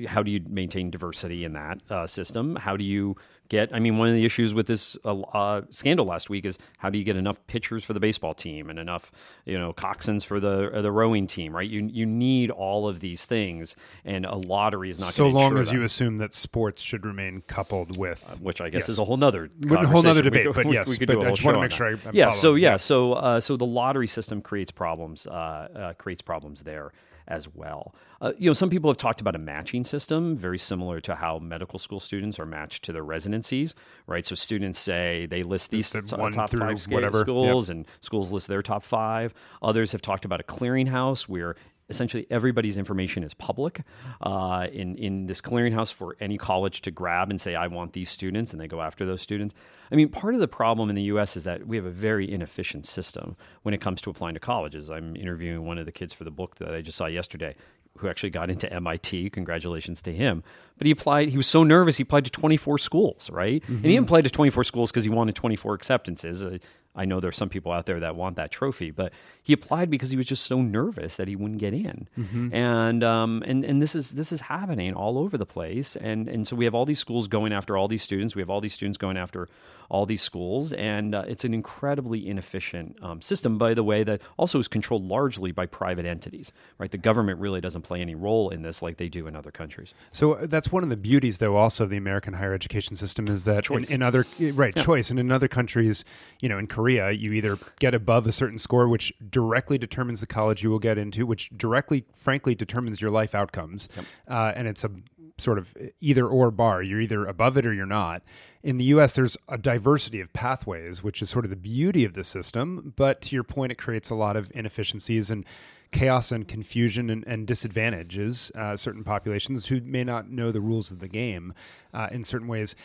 how 0.07 0.23
do 0.23 0.31
you 0.31 0.41
maintain 0.47 0.91
diversity 0.91 1.43
in 1.43 1.53
that 1.53 1.79
uh, 1.89 2.07
system? 2.07 2.55
How 2.55 2.77
do 2.77 2.83
you 2.83 3.15
get. 3.49 3.73
I 3.73 3.79
mean, 3.79 3.97
one 3.97 4.09
of 4.09 4.15
the 4.15 4.25
issues 4.25 4.53
with 4.53 4.67
this 4.67 4.97
uh, 5.05 5.19
uh, 5.19 5.61
scandal 5.69 6.05
last 6.05 6.29
week 6.29 6.45
is 6.45 6.57
how 6.77 6.89
do 6.89 6.97
you 6.97 7.03
get 7.03 7.15
enough 7.15 7.45
pitchers 7.47 7.83
for 7.83 7.93
the 7.93 7.99
baseball 7.99 8.33
team 8.33 8.69
and 8.69 8.79
enough, 8.79 9.11
you 9.45 9.57
know, 9.57 9.73
coxswains 9.73 10.25
for 10.25 10.39
the 10.39 10.71
uh, 10.73 10.81
the 10.81 10.91
rowing 10.91 11.27
team, 11.27 11.55
right? 11.55 11.69
You 11.69 11.89
you 11.91 12.05
need 12.05 12.51
all 12.51 12.87
of 12.87 12.99
these 12.99 13.25
things, 13.25 13.75
and 14.05 14.25
a 14.25 14.35
lottery 14.35 14.89
is 14.89 14.99
not 14.99 15.13
so 15.13 15.27
long 15.27 15.57
as 15.57 15.67
them. 15.67 15.77
you 15.77 15.83
assume 15.83 16.17
that 16.17 16.33
sports 16.33 16.81
should 16.81 17.05
remain 17.05 17.41
coupled 17.47 17.97
with, 17.97 18.23
uh, 18.29 18.35
which 18.35 18.61
I 18.61 18.69
guess 18.69 18.83
yes. 18.83 18.89
is 18.89 18.99
a 18.99 19.05
whole 19.05 19.17
nother 19.17 19.49
whole 19.67 20.03
nother 20.03 20.21
debate. 20.21 20.47
We, 20.47 20.53
but 20.53 20.65
we, 20.67 20.73
yes, 20.73 20.87
we 20.87 20.97
could 20.97 21.07
but 21.07 21.13
do 21.13 21.21
a 21.21 21.27
I 21.27 21.29
just 21.31 21.43
want 21.43 21.55
to 21.55 21.61
make 21.61 21.71
sure. 21.71 21.95
I, 21.95 22.09
yeah. 22.11 22.29
So 22.29 22.55
yeah. 22.55 22.77
So 22.77 23.13
uh, 23.13 23.39
so 23.39 23.57
the 23.57 23.65
lottery 23.65 24.07
system 24.07 24.41
creates 24.41 24.71
problems. 24.71 25.27
Uh, 25.27 25.93
creates 25.97 26.21
problems 26.21 26.61
there 26.61 26.91
as 27.27 27.47
well. 27.53 27.93
Uh, 28.21 28.33
you 28.37 28.49
know, 28.49 28.53
some 28.53 28.69
people 28.69 28.89
have 28.89 28.97
talked 28.97 29.21
about 29.21 29.35
a 29.35 29.39
matching 29.39 29.83
system, 29.83 30.35
very 30.35 30.57
similar 30.57 30.99
to 31.01 31.15
how 31.15 31.39
medical 31.39 31.79
school 31.79 31.99
students 31.99 32.39
are 32.39 32.45
matched 32.45 32.83
to 32.85 32.91
their 32.91 33.03
residencies, 33.03 33.75
right? 34.07 34.25
So 34.25 34.35
students 34.35 34.79
say 34.79 35.27
they 35.29 35.43
list 35.43 35.71
these 35.71 35.89
the 35.91 36.01
top 36.01 36.51
five 36.51 36.79
schools, 36.79 37.69
yep. 37.69 37.75
and 37.75 37.85
schools 38.01 38.31
list 38.31 38.47
their 38.47 38.63
top 38.63 38.83
five. 38.83 39.33
Others 39.61 39.91
have 39.91 40.01
talked 40.01 40.25
about 40.25 40.39
a 40.39 40.43
clearinghouse 40.43 41.27
where 41.27 41.55
essentially 41.89 42.27
everybody's 42.29 42.77
information 42.77 43.23
is 43.23 43.33
public 43.33 43.81
uh, 44.21 44.67
in 44.71 44.95
in 44.95 45.25
this 45.25 45.41
clearinghouse 45.41 45.91
for 45.91 46.17
any 46.19 46.37
college 46.37 46.81
to 46.81 46.91
grab 46.91 47.29
and 47.29 47.39
say 47.39 47.55
I 47.55 47.67
want 47.67 47.93
these 47.93 48.09
students 48.09 48.51
and 48.51 48.61
they 48.61 48.67
go 48.67 48.81
after 48.81 49.05
those 49.05 49.21
students. 49.21 49.55
I 49.91 49.95
mean, 49.95 50.09
part 50.09 50.33
of 50.33 50.39
the 50.39 50.47
problem 50.47 50.89
in 50.89 50.95
the 50.95 51.03
U.S. 51.03 51.37
is 51.37 51.43
that 51.43 51.65
we 51.65 51.77
have 51.77 51.85
a 51.85 51.91
very 51.91 52.29
inefficient 52.29 52.85
system 52.85 53.37
when 53.63 53.73
it 53.73 53.81
comes 53.81 54.01
to 54.01 54.09
applying 54.09 54.33
to 54.33 54.39
colleges. 54.39 54.89
I'm 54.89 55.15
interviewing 55.15 55.65
one 55.65 55.77
of 55.77 55.85
the 55.85 55.91
kids 55.91 56.13
for 56.13 56.23
the 56.23 56.31
book 56.31 56.55
that 56.55 56.73
I 56.73 56.81
just 56.81 56.97
saw 56.97 57.05
yesterday 57.05 57.55
who 57.97 58.07
actually 58.07 58.29
got 58.29 58.49
into 58.49 58.71
MIT. 58.71 59.29
Congratulations 59.31 60.01
to 60.03 60.13
him. 60.13 60.43
But 60.77 60.85
he 60.85 60.91
applied, 60.91 61.29
he 61.29 61.37
was 61.37 61.47
so 61.47 61.63
nervous, 61.63 61.97
he 61.97 62.03
applied 62.03 62.25
to 62.25 62.31
24 62.31 62.77
schools, 62.77 63.29
right? 63.29 63.61
Mm-hmm. 63.63 63.75
And 63.75 63.85
he 63.85 63.95
didn't 63.95 64.07
to 64.07 64.29
24 64.29 64.63
schools 64.63 64.91
because 64.91 65.03
he 65.03 65.09
wanted 65.09 65.35
24 65.35 65.73
acceptances. 65.73 66.45
Uh, 66.45 66.59
I 66.97 67.05
know 67.05 67.19
there 67.19 67.29
are 67.29 67.33
some 67.33 67.49
people 67.49 67.71
out 67.71 67.85
there 67.85 67.99
that 67.99 68.15
want 68.15 68.35
that 68.35 68.51
trophy, 68.51 68.91
but 68.91 69.13
he 69.43 69.53
applied 69.53 69.89
because 69.89 70.09
he 70.09 70.17
was 70.17 70.25
just 70.25 70.45
so 70.45 70.61
nervous 70.61 71.15
that 71.15 71.27
he 71.27 71.35
wouldn't 71.35 71.59
get 71.59 71.73
in. 71.73 72.07
Mm-hmm. 72.17 72.53
And 72.53 73.03
um, 73.03 73.43
and 73.45 73.63
and 73.63 73.81
this 73.81 73.95
is 73.95 74.11
this 74.11 74.31
is 74.31 74.41
happening 74.41 74.93
all 74.93 75.17
over 75.17 75.37
the 75.37 75.45
place. 75.45 75.95
And 75.95 76.27
and 76.27 76.47
so 76.47 76.55
we 76.55 76.65
have 76.65 76.75
all 76.75 76.85
these 76.85 76.99
schools 76.99 77.27
going 77.27 77.53
after 77.53 77.77
all 77.77 77.87
these 77.87 78.03
students. 78.03 78.35
We 78.35 78.41
have 78.41 78.49
all 78.49 78.61
these 78.61 78.73
students 78.73 78.97
going 78.97 79.17
after 79.17 79.47
all 79.89 80.05
these 80.05 80.21
schools, 80.21 80.73
and 80.73 81.15
uh, 81.15 81.23
it's 81.27 81.45
an 81.45 81.53
incredibly 81.53 82.27
inefficient 82.27 82.97
um, 83.01 83.21
system. 83.21 83.57
By 83.57 83.73
the 83.73 83.83
way, 83.83 84.03
that 84.03 84.21
also 84.35 84.59
is 84.59 84.67
controlled 84.67 85.07
largely 85.07 85.51
by 85.51 85.65
private 85.65 86.05
entities. 86.05 86.51
Right, 86.77 86.91
the 86.91 86.97
government 86.97 87.39
really 87.39 87.61
doesn't 87.61 87.83
play 87.83 88.01
any 88.01 88.15
role 88.15 88.49
in 88.49 88.63
this 88.63 88.81
like 88.81 88.97
they 88.97 89.07
do 89.07 89.27
in 89.27 89.35
other 89.35 89.51
countries. 89.51 89.93
So 90.11 90.33
uh, 90.33 90.47
that's 90.47 90.71
one 90.71 90.83
of 90.83 90.89
the 90.89 90.97
beauties, 90.97 91.37
though, 91.37 91.55
also 91.55 91.85
of 91.85 91.89
the 91.89 91.97
American 91.97 92.33
higher 92.33 92.53
education 92.53 92.95
system 92.95 93.27
is 93.27 93.45
that 93.45 93.69
in, 93.69 93.83
in, 93.85 94.01
other 94.01 94.25
right 94.39 94.73
yeah. 94.75 94.83
choice, 94.83 95.09
and 95.09 95.19
in 95.19 95.31
other 95.31 95.47
countries, 95.47 96.03
you 96.41 96.49
know, 96.49 96.57
in 96.57 96.67
Korea, 96.67 96.86
you 96.89 97.33
either 97.33 97.57
get 97.79 97.93
above 97.93 98.27
a 98.27 98.31
certain 98.31 98.57
score, 98.57 98.87
which 98.87 99.13
directly 99.29 99.77
determines 99.77 100.21
the 100.21 100.27
college 100.27 100.63
you 100.63 100.69
will 100.69 100.79
get 100.79 100.97
into, 100.97 101.25
which 101.25 101.49
directly, 101.55 102.05
frankly, 102.13 102.55
determines 102.55 103.01
your 103.01 103.11
life 103.11 103.35
outcomes, 103.35 103.89
yep. 103.95 104.05
uh, 104.27 104.53
and 104.55 104.67
it's 104.67 104.83
a 104.83 104.91
sort 105.37 105.57
of 105.57 105.75
either 105.99 106.27
or 106.27 106.51
bar. 106.51 106.81
You're 106.81 107.01
either 107.01 107.25
above 107.25 107.57
it 107.57 107.65
or 107.65 107.73
you're 107.73 107.85
not. 107.85 108.23
In 108.63 108.77
the 108.77 108.85
US, 108.85 109.13
there's 109.13 109.37
a 109.47 109.57
diversity 109.57 110.19
of 110.19 110.33
pathways, 110.33 111.03
which 111.03 111.21
is 111.21 111.29
sort 111.29 111.45
of 111.45 111.51
the 111.51 111.55
beauty 111.55 112.03
of 112.03 112.13
the 112.13 112.23
system. 112.23 112.93
But 112.95 113.21
to 113.23 113.35
your 113.35 113.43
point, 113.43 113.71
it 113.71 113.77
creates 113.77 114.09
a 114.09 114.15
lot 114.15 114.35
of 114.35 114.51
inefficiencies 114.53 115.29
and 115.29 115.45
chaos 115.91 116.31
and 116.31 116.47
confusion 116.47 117.09
and, 117.09 117.25
and 117.27 117.47
disadvantages 117.47 118.51
uh, 118.55 118.75
certain 118.75 119.03
populations 119.03 119.67
who 119.67 119.79
may 119.81 120.03
not 120.03 120.29
know 120.29 120.51
the 120.51 120.59
rules 120.59 120.91
of 120.91 120.99
the 120.99 121.07
game 121.07 121.53
uh, 121.93 122.09
in 122.11 122.23
certain 122.23 122.47
ways 122.47 122.75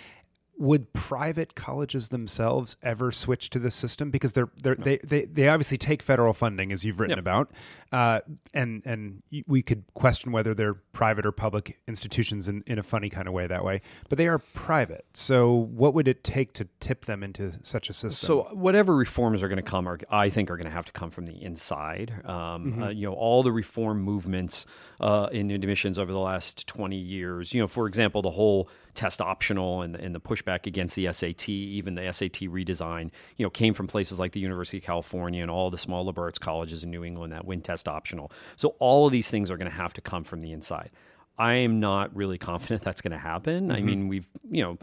would 0.59 0.93
private 0.93 1.55
colleges 1.55 2.09
themselves 2.09 2.77
ever 2.83 3.11
switch 3.11 3.51
to 3.51 3.59
this 3.59 3.75
system 3.75 4.11
because 4.11 4.35
they're, 4.35 4.51
they're 4.63 4.77
no. 4.77 4.85
they, 4.85 4.99
they 4.99 5.25
they 5.25 5.49
obviously 5.49 5.79
take 5.79 6.03
federal 6.03 6.35
funding 6.35 6.73
as 6.73 6.85
you've 6.85 7.01
written 7.01 7.17
yep. 7.17 7.19
about 7.19 7.51
uh, 7.91 8.21
and 8.53 8.83
and 8.85 9.23
we 9.47 9.63
could 9.63 9.83
question 9.95 10.31
whether 10.31 10.55
they're 10.55 10.75
private 10.75 11.25
or 11.25 11.33
public 11.33 11.79
institutions 11.89 12.49
in, 12.49 12.63
in 12.67 12.79
a 12.79 12.83
funny 12.83 13.09
kind 13.09 13.27
of 13.27 13.35
way 13.35 13.47
that 13.47 13.65
way 13.65 13.81
but 14.09 14.19
they 14.19 14.29
are 14.29 14.39
private 14.39 15.07
so 15.15 15.53
what 15.53 15.95
would 15.95 16.07
it 16.07 16.23
take 16.23 16.53
to 16.53 16.69
tip 16.81 17.07
them 17.07 17.23
into 17.23 17.53
such 17.63 17.89
a 17.89 17.93
system 17.93 18.27
so 18.27 18.43
whatever 18.53 18.95
reforms 18.95 19.43
are 19.43 19.49
going 19.49 19.57
to 19.57 19.63
come 19.63 19.89
are 19.89 19.99
I 20.11 20.29
think 20.29 20.51
are 20.51 20.57
going 20.57 20.67
to 20.67 20.71
have 20.71 20.87
to 20.87 20.93
come 20.93 21.11
from 21.11 21.27
the 21.27 21.43
inside 21.43 22.13
um, 22.25 22.33
mm-hmm. 22.33 22.83
uh, 22.83 22.89
you 22.91 23.09
know 23.09 23.15
all 23.15 23.43
the 23.43 23.53
reform 23.53 24.03
movements 24.03 24.67
uh, 25.01 25.29
in 25.33 25.51
admissions 25.51 25.99
over 25.99 26.13
the 26.13 26.19
last 26.19 26.67
20 26.69 26.97
years 26.97 27.55
you 27.55 27.61
know 27.61 27.69
for 27.69 27.87
example 27.87 28.21
the 28.21 28.31
whole 28.31 28.69
test 28.95 29.21
optional 29.21 29.83
and, 29.83 29.97
and 29.97 30.15
the 30.15 30.21
pushback 30.21 30.67
against 30.67 30.97
the 30.97 31.11
SAT, 31.13 31.49
even 31.49 31.95
the 31.95 32.13
SAT 32.13 32.41
redesign, 32.43 33.11
you 33.37 33.45
know, 33.45 33.51
came 33.51 33.75
from 33.75 33.87
places 33.87 34.21
like 34.21 34.33
the 34.33 34.41
University 34.41 34.79
of 34.79 34.85
California 34.85 35.43
and 35.43 35.51
all 35.51 35.71
the 35.71 35.79
small 35.79 36.05
liberal 36.05 36.27
arts 36.27 36.39
colleges 36.39 36.85
in 36.85 36.91
New 36.91 37.05
England 37.05 37.33
that 37.33 37.45
win 37.45 37.63
test 37.63 37.89
optional. 37.89 38.31
So 38.57 38.75
all 38.79 39.07
of 39.07 39.13
these 39.13 39.31
things 39.31 39.51
are 39.51 39.57
going 39.57 39.71
to 39.71 39.77
have 39.77 39.93
to 39.95 40.01
come 40.01 40.25
from 40.25 40.41
the 40.41 40.53
inside. 40.53 40.91
I 41.39 41.55
am 41.55 41.81
not 41.81 42.15
really 42.15 42.39
confident 42.39 42.83
that's 42.85 43.01
going 43.01 43.13
to 43.13 43.19
happen. 43.19 43.69
Mm-hmm. 43.69 43.73
I 43.73 43.81
mean, 43.81 44.09
we've, 44.09 44.27
you 44.51 44.63
know, 44.63 44.79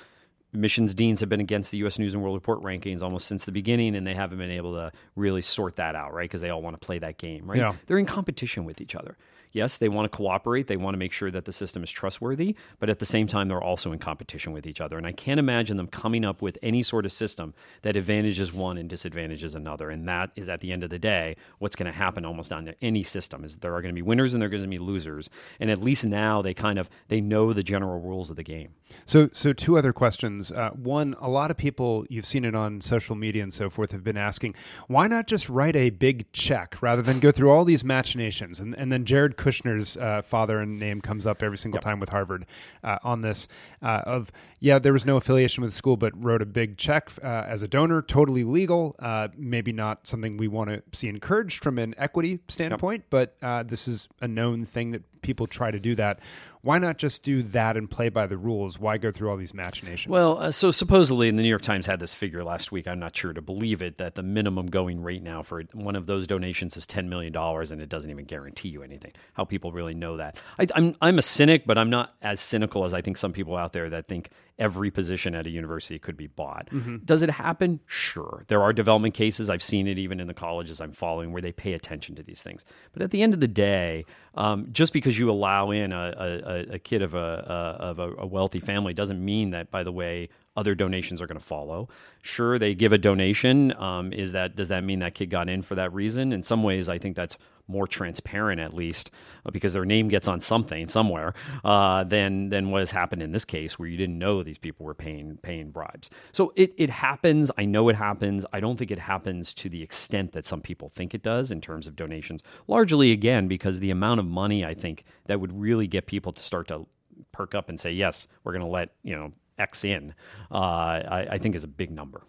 admissions 0.54 0.96
deans 0.96 1.20
have 1.20 1.30
been 1.30 1.42
against 1.42 1.72
the 1.72 1.78
U.S. 1.80 2.00
News 2.00 2.14
and 2.14 2.24
World 2.24 2.36
Report 2.36 2.62
rankings 2.62 3.04
almost 3.04 3.28
since 3.28 3.46
the 3.46 3.52
beginning, 3.52 3.96
and 3.96 4.08
they 4.08 4.16
haven't 4.16 4.40
been 4.40 4.50
able 4.50 4.74
to 4.74 4.92
really 5.16 5.42
sort 5.42 5.76
that 5.76 5.96
out, 5.96 6.14
right? 6.14 6.24
Because 6.24 6.42
they 6.42 6.50
all 6.50 6.62
want 6.62 6.80
to 6.80 6.86
play 6.86 7.00
that 7.00 7.18
game, 7.18 7.50
right? 7.50 7.60
Yeah. 7.60 7.76
They're 7.86 8.00
in 8.00 8.08
competition 8.08 8.66
with 8.66 8.82
each 8.82 8.96
other 8.96 9.18
yes, 9.52 9.78
they 9.78 9.90
want 9.90 10.12
to 10.12 10.16
cooperate. 10.16 10.68
They 10.68 10.78
want 10.78 10.94
to 10.94 10.98
make 10.98 11.12
sure 11.12 11.32
that 11.32 11.46
the 11.46 11.54
system 11.54 11.84
is 11.84 11.92
trustworthy, 11.92 12.56
but 12.80 12.90
at 12.90 13.00
the 13.00 13.06
same 13.06 13.28
time, 13.28 13.48
they're 13.48 13.62
also 13.62 13.92
in 13.92 14.00
competition 14.00 14.54
with 14.54 14.66
each 14.66 14.82
other. 14.82 14.98
And 14.98 15.08
I 15.08 15.12
can't 15.12 15.40
imagine 15.40 15.78
them 15.78 15.88
coming 15.88 16.26
up 16.26 16.42
with 16.42 16.58
any 16.62 16.84
sort 16.84 17.06
of 17.06 17.12
system 17.12 17.54
that 17.82 17.96
advantages 17.96 18.54
one 18.54 18.78
and 18.78 18.90
disadvantages 18.90 19.56
another. 19.56 19.90
And 19.90 20.08
that 20.08 20.32
is, 20.36 20.50
at 20.50 20.60
the 20.60 20.72
end 20.72 20.84
of 20.84 20.90
the 20.90 21.00
day, 21.00 21.36
what's 21.60 21.76
going 21.76 21.92
to 21.92 21.98
happen 21.98 22.26
almost 22.26 22.52
on 22.52 22.74
any 22.82 23.04
system 23.04 23.44
is 23.44 23.58
there 23.58 23.74
are 23.76 23.82
going 23.82 23.94
to 23.94 23.98
be 23.98 24.02
winners 24.02 24.34
and 24.34 24.42
there 24.42 24.48
are 24.48 24.50
going 24.52 24.64
to 24.64 24.70
be 24.70 24.78
losers. 24.78 25.30
And 25.60 25.72
at 25.72 25.82
least 25.82 26.06
now 26.06 26.42
they 26.42 26.54
kind 26.54 26.80
of 26.80 26.90
they 27.08 27.22
know 27.22 27.54
the 27.54 27.64
general 27.64 28.00
rules 28.00 28.30
of 28.30 28.36
the 28.36 28.44
game. 28.44 28.70
So, 29.06 29.30
so 29.32 29.54
two 29.54 29.78
other 29.78 29.94
questions. 29.94 30.52
Uh, 30.52 30.70
one, 30.72 31.16
a 31.20 31.30
lot 31.30 31.52
of 31.52 31.58
people 31.58 32.06
you've 32.10 32.26
seen 32.26 32.46
it 32.46 32.56
on 32.56 32.82
social 32.82 33.16
media 33.16 33.44
and 33.44 33.54
so 33.54 33.70
forth 33.70 33.92
have 33.92 34.04
been 34.04 34.18
asking, 34.18 34.56
why 34.88 35.08
not 35.08 35.28
just 35.28 35.50
write 35.50 35.76
a 35.76 35.90
big 35.90 36.32
check 36.32 36.82
rather 36.82 37.02
than 37.02 37.20
go 37.20 37.32
through 37.32 37.52
all 37.52 37.66
these 37.66 37.84
machinations? 37.84 38.60
And, 38.60 38.76
and 38.76 38.92
then 38.92 39.06
Jared 39.06 39.38
Kushner's 39.40 39.96
uh, 39.96 40.22
father 40.22 40.60
and 40.60 40.78
name 40.78 41.00
comes 41.00 41.26
up 41.26 41.42
every 41.42 41.58
single 41.58 41.78
yep. 41.78 41.84
time 41.84 42.00
with 42.00 42.10
Harvard 42.10 42.46
uh, 42.84 42.98
on 43.04 43.22
this. 43.22 43.48
Uh, 43.82 44.02
of 44.06 44.32
yeah, 44.60 44.78
there 44.78 44.92
was 44.92 45.06
no 45.06 45.16
affiliation 45.16 45.62
with 45.62 45.72
the 45.72 45.78
school, 45.78 45.96
but 45.96 46.12
wrote 46.22 46.42
a 46.42 46.46
big 46.46 46.78
check 46.78 47.10
uh, 47.24 47.46
as 47.48 47.64
a 47.64 47.68
donor, 47.68 48.02
totally 48.02 48.44
legal. 48.44 48.98
Uh, 49.00 49.30
maybe 49.38 49.72
not 49.72 50.06
something 50.06 50.36
we 50.36 50.50
want 50.50 50.70
to 50.70 50.84
see 50.92 51.08
encouraged 51.08 51.64
from 51.64 51.80
an 51.80 51.96
equity 51.98 52.40
standpoint, 52.50 53.06
yep. 53.12 53.36
but 53.42 53.68
this 53.70 53.88
is 53.88 54.10
a 54.22 54.28
known 54.28 54.66
thing 54.66 54.92
that 54.92 55.04
people 55.22 55.48
try 55.48 55.72
to 55.72 55.80
do 55.80 55.96
that. 55.96 56.20
Why 56.62 56.78
not 56.78 56.98
just 56.98 57.24
do 57.24 57.42
that 57.44 57.78
and 57.78 57.90
play 57.90 58.10
by 58.10 58.28
the 58.28 58.38
rules? 58.38 58.78
Why 58.78 58.98
go 58.98 59.12
through 59.12 59.30
all 59.30 59.38
these 59.38 59.54
machinations? 59.54 60.12
Well, 60.12 60.40
uh, 60.40 60.52
so 60.52 60.72
supposedly, 60.72 61.30
and 61.30 61.40
the 61.40 61.44
New 61.44 61.50
York 61.50 61.62
Times 61.62 61.86
had 61.86 62.02
this 62.02 62.14
figure 62.14 62.44
last 62.44 62.72
week. 62.72 62.86
I'm 62.86 63.00
not 63.00 63.16
sure 63.16 63.32
to 63.32 63.42
believe 63.42 63.82
it 63.82 63.98
that 63.98 64.16
the 64.16 64.24
minimum 64.24 64.66
going 64.68 65.02
rate 65.02 65.24
now 65.24 65.42
for 65.42 65.64
one 65.74 65.96
of 65.96 66.06
those 66.06 66.28
donations 66.28 66.76
is 66.76 66.86
$10 66.86 67.08
million 67.08 67.36
and 67.36 67.82
it 67.82 67.88
doesn't 67.88 68.10
even 68.10 68.26
guarantee 68.26 68.70
you 68.70 68.84
anything. 68.84 69.14
How 69.40 69.46
people 69.46 69.72
really 69.72 69.94
know 69.94 70.18
that. 70.18 70.36
I, 70.60 70.68
I'm, 70.76 70.98
I'm 71.02 71.18
a 71.18 71.22
cynic, 71.22 71.66
but 71.66 71.78
I'm 71.78 71.90
not 71.90 72.14
as 72.22 72.42
cynical 72.42 72.84
as 72.84 72.94
I 72.94 73.02
think 73.02 73.16
some 73.16 73.32
people 73.32 73.56
out 73.56 73.72
there 73.72 73.90
that 73.90 74.10
think 74.10 74.32
every 74.58 74.92
position 74.92 75.34
at 75.34 75.46
a 75.46 75.50
university 75.50 75.98
could 75.98 76.18
be 76.18 76.28
bought. 76.28 76.68
Mm-hmm. 76.74 76.98
Does 77.06 77.22
it 77.22 77.30
happen? 77.30 77.80
Sure. 77.86 78.44
There 78.50 78.62
are 78.62 78.74
development 78.74 79.14
cases. 79.14 79.50
I've 79.50 79.64
seen 79.64 79.88
it 79.88 79.98
even 79.98 80.20
in 80.20 80.28
the 80.28 80.34
colleges 80.34 80.82
I'm 80.82 80.92
following 80.92 81.32
where 81.32 81.42
they 81.42 81.54
pay 81.54 81.72
attention 81.72 82.16
to 82.16 82.24
these 82.24 82.44
things. 82.44 82.66
But 82.92 83.02
at 83.02 83.12
the 83.12 83.22
end 83.22 83.34
of 83.34 83.40
the 83.40 83.48
day, 83.48 84.04
um, 84.36 84.68
just 84.74 84.92
because 84.92 85.18
you 85.18 85.32
allow 85.32 85.72
in 85.72 85.94
a, 85.94 86.14
a, 86.18 86.74
a 86.74 86.80
kid 86.80 87.02
of, 87.02 87.14
a, 87.14 87.18
of 87.18 88.00
a, 88.00 88.28
wealthy 88.28 88.60
family 88.60 88.94
doesn't 88.94 89.24
mean 89.24 89.52
that, 89.52 89.72
by 89.72 89.84
the 89.84 89.94
way, 89.94 90.28
other 90.60 90.76
donations 90.76 91.22
are 91.22 91.28
going 91.28 91.40
to 91.40 91.46
follow. 91.46 91.88
Sure, 92.22 92.60
they 92.60 92.76
give 92.76 92.92
a 92.92 92.98
donation. 92.98 93.74
Um, 93.82 94.12
is 94.12 94.34
that 94.34 94.58
does 94.58 94.68
that 94.68 94.84
mean 94.84 95.00
that 95.00 95.14
kid 95.16 95.30
got 95.30 95.48
in 95.48 95.62
for 95.62 95.76
that 95.76 95.94
reason? 95.94 96.34
In 96.34 96.44
some 96.44 96.64
ways, 96.64 96.90
I 96.90 96.98
think 96.98 97.16
that's 97.16 97.38
more 97.70 97.88
transparent, 97.88 98.60
at 98.60 98.74
least, 98.74 99.12
uh, 99.46 99.52
because 99.52 99.72
their 99.74 99.86
name 99.86 100.10
gets 100.10 100.28
on 100.28 100.42
something 100.42 100.88
somewhere 100.88 101.34
uh, 101.64 102.04
than 102.04 102.50
than 102.50 102.72
what 102.72 102.80
has 102.80 102.92
happened 102.92 103.22
in 103.22 103.32
this 103.32 103.46
case, 103.46 103.80
where 103.80 103.88
you 103.88 103.96
didn't 103.96 104.20
know 104.20 104.44
these 104.44 104.58
people 104.58 104.86
were 104.86 104.94
paying 104.94 105.38
paying 105.42 105.72
bribes. 105.72 106.10
So 106.34 106.52
it 106.58 106.74
it 106.78 106.90
happens. 106.90 107.50
I 107.58 107.64
know 107.64 107.88
it 107.88 107.96
happens. 107.96 108.46
I 108.52 108.60
don't 108.60 108.78
think 108.78 108.92
it 108.92 109.00
happens 109.00 109.54
to 109.56 109.70
the 109.70 109.82
extent 109.82 110.34
that 110.34 110.46
some 110.46 110.62
people 110.62 110.90
think 110.90 111.14
it 111.14 111.24
does 111.24 111.52
in 111.52 111.62
terms 111.62 111.88
of 111.88 111.96
donations. 111.96 112.44
Largely, 112.68 113.14
again, 113.14 113.48
because 113.48 113.80
the 113.80 113.92
amount 113.92 114.20
of 114.20 114.26
money 114.26 114.66
I 114.66 114.74
think 114.74 115.06
that 115.28 115.40
would 115.40 115.58
really 115.58 115.88
get 115.88 116.06
people 116.06 116.34
to 116.34 116.44
start 116.44 116.68
to 116.68 116.86
perk 117.32 117.56
up 117.56 117.70
and 117.70 117.80
say, 117.80 117.92
yes, 117.92 118.28
we're 118.44 118.52
going 118.52 118.66
to 118.66 118.72
let 118.72 118.90
you 119.04 119.16
know 119.16 119.32
X 119.60 119.84
in, 119.84 120.14
uh, 120.52 120.56
I, 120.56 121.28
I, 121.32 121.38
think 121.38 121.56
is 121.56 121.64
a 121.64 121.68
big 121.68 121.92
number. 121.92 122.24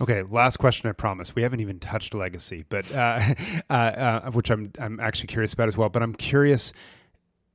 Okay, 0.00 0.22
last 0.22 0.58
question. 0.58 0.88
I 0.88 0.92
promise 0.92 1.34
we 1.34 1.42
haven't 1.42 1.60
even 1.60 1.78
touched 1.80 2.14
legacy, 2.14 2.64
but 2.68 2.90
uh, 2.92 3.34
uh, 3.70 3.72
uh, 3.72 4.30
which 4.30 4.50
I'm 4.50 4.72
I'm 4.78 5.00
actually 5.00 5.28
curious 5.28 5.52
about 5.52 5.68
as 5.68 5.76
well. 5.76 5.88
But 5.88 6.02
I'm 6.02 6.14
curious. 6.14 6.72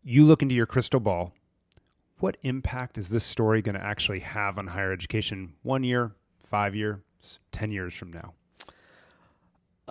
You 0.03 0.25
look 0.25 0.41
into 0.41 0.55
your 0.55 0.65
crystal 0.65 0.99
ball. 0.99 1.33
What 2.19 2.37
impact 2.43 2.97
is 2.97 3.09
this 3.09 3.23
story 3.23 3.63
going 3.63 3.75
to 3.75 3.83
actually 3.83 4.19
have 4.19 4.59
on 4.59 4.67
higher 4.67 4.91
education? 4.91 5.53
One 5.63 5.83
year, 5.83 6.11
five 6.39 6.75
years, 6.75 6.99
ten 7.51 7.71
years 7.71 7.95
from 7.95 8.13
now? 8.13 8.33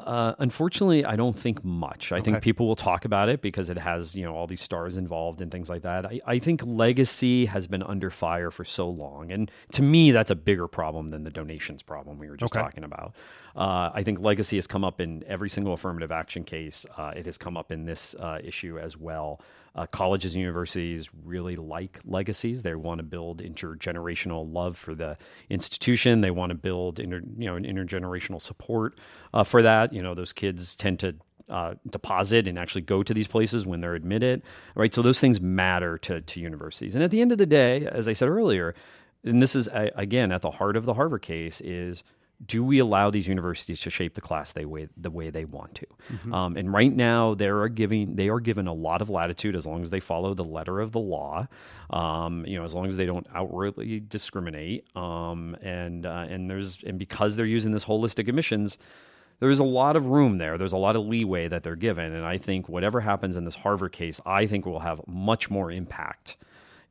Uh, 0.07 0.35
unfortunately, 0.39 1.05
I 1.05 1.17
don't 1.17 1.39
think 1.39 1.65
much. 1.65 2.13
I 2.13 2.17
okay. 2.17 2.25
think 2.25 2.43
people 2.43 2.67
will 2.67 2.75
talk 2.75 3.05
about 3.05 3.29
it 3.29 3.43
because 3.43 3.71
it 3.71 3.79
has 3.79 4.17
you 4.17 4.25
know 4.25 4.35
all 4.35 4.47
these 4.47 4.61
stars 4.61 4.97
involved 4.97 5.41
and 5.41 5.51
things 5.51 5.69
like 5.69 5.83
that. 5.83 6.07
I, 6.07 6.21
I 6.27 6.39
think 6.39 6.63
legacy 6.65 7.47
has 7.47 7.67
been 7.67 7.83
under 7.83 8.11
fire 8.11 8.51
for 8.51 8.65
so 8.65 8.89
long, 8.89 9.33
and 9.33 9.51
to 9.73 9.83
me, 9.83 10.11
that's 10.11 10.31
a 10.31 10.35
bigger 10.35 10.69
problem 10.69 11.11
than 11.11 11.25
the 11.25 11.31
donations 11.31 11.83
problem 11.83 12.19
we 12.19 12.29
were 12.29 12.37
just 12.37 12.55
okay. 12.55 12.63
talking 12.63 12.85
about. 12.85 13.15
Uh, 13.57 13.91
I 13.93 14.03
think 14.03 14.21
legacy 14.21 14.57
has 14.57 14.67
come 14.67 14.85
up 14.85 15.01
in 15.01 15.25
every 15.27 15.51
single 15.51 15.73
affirmative 15.73 16.13
action 16.13 16.45
case. 16.45 16.87
Uh, 16.97 17.13
it 17.17 17.27
has 17.27 17.37
come 17.37 17.57
up 17.57 17.73
in 17.73 17.85
this 17.85 18.15
uh, 18.15 18.39
issue 18.43 18.79
as 18.79 18.97
well. 18.97 19.41
Uh, 19.77 19.87
colleges 19.87 20.35
and 20.35 20.41
universities 20.41 21.09
really 21.25 21.55
like 21.55 22.01
legacies. 22.05 22.63
They 22.63 22.75
want 22.75 22.99
to 22.99 23.05
build 23.05 23.41
intergenerational 23.41 24.53
love 24.53 24.77
for 24.77 24.97
the 24.97 25.17
institution. 25.49 26.23
They 26.23 26.33
want 26.33 26.51
to 26.51 26.57
build 26.57 26.99
inter, 26.99 27.23
you 27.39 27.47
know 27.47 27.55
an 27.55 27.65
intergenerational 27.65 28.43
support 28.43 28.99
uh, 29.33 29.45
for 29.45 29.63
that. 29.63 29.93
You 29.93 30.03
know, 30.03 30.15
those 30.15 30.33
kids 30.33 30.75
tend 30.75 30.99
to 31.01 31.15
uh, 31.49 31.75
deposit 31.89 32.49
and 32.49 32.59
actually 32.59 32.83
go 32.83 33.03
to 33.03 33.15
these 33.15 33.29
places 33.29 33.67
when 33.67 33.81
they're 33.81 33.95
admitted, 33.95 34.43
right? 34.75 34.93
So 34.95 35.03
those 35.03 35.21
things 35.21 35.41
matter 35.41 35.99
to 35.99 36.21
to 36.21 36.41
universities. 36.41 36.95
And 36.95 37.05
at 37.05 37.11
the 37.11 37.21
end 37.21 37.33
of 37.33 37.39
the 37.39 37.47
day, 37.47 37.87
as 37.87 38.09
I 38.09 38.13
said 38.13 38.29
earlier, 38.29 38.75
and 39.25 39.43
this 39.43 39.55
is 39.55 39.69
again 39.73 40.33
at 40.33 40.43
the 40.43 40.51
heart 40.51 40.77
of 40.77 40.85
the 40.85 40.95
Harvard 40.95 41.23
case 41.23 41.61
is 41.61 42.03
do 42.45 42.65
we 42.65 42.79
allow 42.79 43.11
these 43.11 43.29
universities 43.29 43.81
to 43.83 43.91
shape 43.91 44.15
the 44.15 44.21
class 44.21 44.53
they 44.53 44.65
way, 44.65 44.89
the 44.97 45.11
way 45.11 45.31
they 45.31 45.45
want 45.45 45.75
to? 45.77 45.87
Mm-hmm. 46.13 46.35
Um, 46.35 46.57
and 46.57 46.73
right 46.73 46.95
now, 46.95 47.35
they 47.35 47.49
are 47.49 47.69
giving 47.69 48.17
they 48.17 48.29
are 48.29 48.41
given 48.41 48.67
a 48.67 48.73
lot 48.73 49.03
of 49.03 49.11
latitude 49.11 49.55
as 49.55 49.67
long 49.67 49.83
as 49.83 49.91
they 49.91 50.01
follow 50.01 50.35
the 50.35 50.45
letter 50.45 50.81
of 50.81 50.93
the 50.93 51.01
law. 51.01 51.47
Um, 51.91 52.47
you 52.47 52.59
know, 52.59 52.65
as 52.65 52.75
long 52.75 52.87
as 52.87 52.97
they 52.97 53.07
don't 53.07 53.27
outwardly 53.35 54.01
discriminate. 54.01 54.85
Um, 54.97 55.57
and 55.61 56.07
uh, 56.07 56.27
and 56.29 56.49
there's 56.49 56.79
and 56.85 56.99
because 56.99 57.37
they're 57.37 57.47
using 57.47 57.73
this 57.73 57.85
holistic 57.85 58.29
admissions 58.29 58.79
there's 59.41 59.59
a 59.59 59.65
lot 59.65 59.97
of 59.97 60.07
room 60.07 60.37
there. 60.39 60.59
There's 60.59 60.75
a 60.75 60.77
lot 60.77 60.97
of 60.97 61.07
leeway 61.07 61.49
that 61.49 61.63
they're 61.63 61.75
given. 61.75 62.13
And 62.13 62.25
I 62.25 62.37
think 62.37 62.69
whatever 62.69 63.01
happens 63.01 63.37
in 63.37 63.45
this 63.45 63.57
Harvard 63.57 63.93
case, 63.93 64.21
I 64.27 64.47
think 64.47 64.67
will 64.67 64.81
have 64.81 65.01
much 65.07 65.51
more 65.51 65.73
impact 65.73 66.37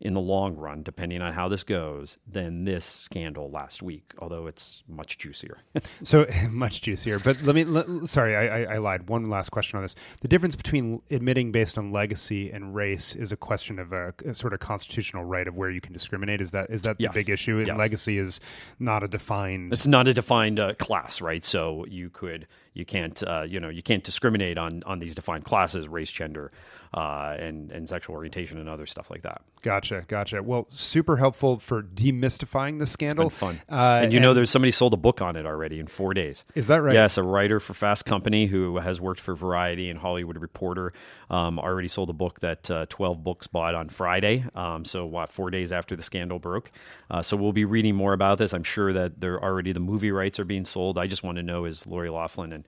in 0.02 0.14
the 0.14 0.22
long 0.22 0.56
run, 0.56 0.82
depending 0.82 1.22
on 1.22 1.34
how 1.34 1.50
this 1.50 1.64
goes, 1.64 2.18
than 2.26 2.64
this 2.64 2.86
scandal 2.86 3.52
last 3.52 3.82
week, 3.82 4.14
although 4.20 4.48
it's 4.48 4.84
much 4.88 5.18
juicier. 5.18 5.58
so 6.04 6.26
much 6.50 6.82
juicier. 6.82 7.20
But 7.20 7.42
let 7.42 7.56
me, 7.56 7.66
let, 7.66 7.86
sorry, 8.08 8.36
I, 8.36 8.76
I, 8.76 8.78
lied. 8.78 9.10
One 9.10 9.30
last 9.30 9.50
question 9.50 9.78
on 9.78 9.84
this. 9.84 9.96
The 10.22 10.28
difference 10.28 10.56
between 10.56 11.02
admitting 11.12 11.52
based 11.52 11.78
on 11.78 11.92
legacy 11.92 12.50
and 12.52 12.74
race 12.74 13.14
is 13.16 13.32
a 13.32 13.38
question 13.38 13.78
of 13.78 13.92
a, 13.92 14.14
a 14.26 14.34
sort 14.34 14.54
of 14.54 14.60
constitutional 14.60 15.26
right 15.26 15.48
of 15.48 15.58
where 15.58 15.70
you 15.70 15.82
can 15.82 15.92
discriminate. 15.92 16.40
Is 16.40 16.52
that 16.52 16.70
is 16.70 16.84
that 16.84 16.98
the 16.98 17.04
yes. 17.04 17.14
big 17.14 17.30
issue? 17.30 17.64
Yes. 17.66 17.78
Legacy 17.78 18.18
is 18.18 18.40
not 18.80 19.04
a 19.04 19.08
defined. 19.08 19.74
It's 19.74 19.88
not 19.88 20.08
a 20.08 20.14
defined 20.14 20.60
uh, 20.60 20.76
class, 20.76 21.20
right? 21.22 21.44
So 21.44 21.86
you 21.90 22.10
could 22.10 22.48
you 22.74 22.86
can't 22.86 23.22
uh, 23.28 23.44
you 23.44 23.60
know 23.60 23.70
you 23.70 23.82
can't 23.82 24.04
discriminate 24.04 24.58
on 24.58 24.84
on 24.86 25.00
these 25.00 25.16
defined 25.16 25.46
classes 25.46 25.88
race 25.88 26.12
gender 26.12 26.52
uh, 26.94 27.36
and 27.40 27.72
and 27.72 27.88
sexual 27.88 28.16
orientation 28.16 28.58
and 28.58 28.70
other 28.70 28.86
stuff 28.86 29.10
like 29.10 29.24
that. 29.24 29.42
Gotcha 29.62 30.06
gotcha. 30.08 30.42
Well 30.42 30.68
super 30.70 31.18
helpful 31.18 31.60
for 31.60 31.84
demystifying 31.84 32.80
the 32.80 32.86
scandal. 32.86 33.30
fun. 33.30 33.62
Uh, 33.70 34.02
and 34.04 34.14
you 34.14 34.18
and 34.18 34.24
know 34.24 34.34
there's 34.34 34.50
somebody 34.50 34.72
sold 34.72 34.94
a 34.94 34.98
book 34.98 35.22
on 35.22 35.36
it 35.36 35.46
already 35.46 35.80
in 35.80 35.88
four 35.88 36.14
days. 36.14 36.46
Is 36.56 36.68
that 36.68 36.82
right? 36.82 36.94
Yes 36.94 37.18
a 37.18 37.24
writer 37.24 37.60
for 37.60 37.74
fast 37.74 38.06
company 38.06 38.46
who 38.46 38.78
has 38.78 39.02
worked 39.02 39.20
for 39.20 39.36
variety 39.36 39.90
and 39.90 40.00
hollywood 40.00 40.38
reporter 40.38 40.94
um, 41.30 41.60
already 41.60 41.88
sold 41.88 42.10
a 42.10 42.14
book 42.14 42.40
that 42.40 42.70
uh, 42.72 42.86
12 42.90 43.24
books 43.24 43.48
bought 43.48 43.76
on 43.76 43.90
friday 43.90 44.44
um, 44.56 44.86
so 44.86 45.06
what 45.06 45.30
four 45.30 45.50
days 45.50 45.72
after 45.72 45.96
the 45.96 46.04
scandal 46.04 46.40
broke. 46.40 46.72
Uh, 47.10 47.22
so 47.22 47.38
we'll 47.38 47.54
be 47.54 47.66
reading 47.66 47.96
more 47.96 48.14
about 48.14 48.38
this. 48.38 48.54
I'm 48.54 48.64
sure 48.64 48.94
that 48.94 49.20
there 49.20 49.42
already 49.42 49.72
the 49.72 49.80
movie 49.80 50.12
rights 50.12 50.40
are 50.40 50.46
being 50.46 50.66
sold. 50.66 50.98
I 50.98 51.08
just 51.08 51.24
want 51.24 51.38
to 51.38 51.44
know 51.44 51.66
is 51.66 51.86
lori 51.86 52.10
loughlin 52.10 52.54
and 52.54 52.68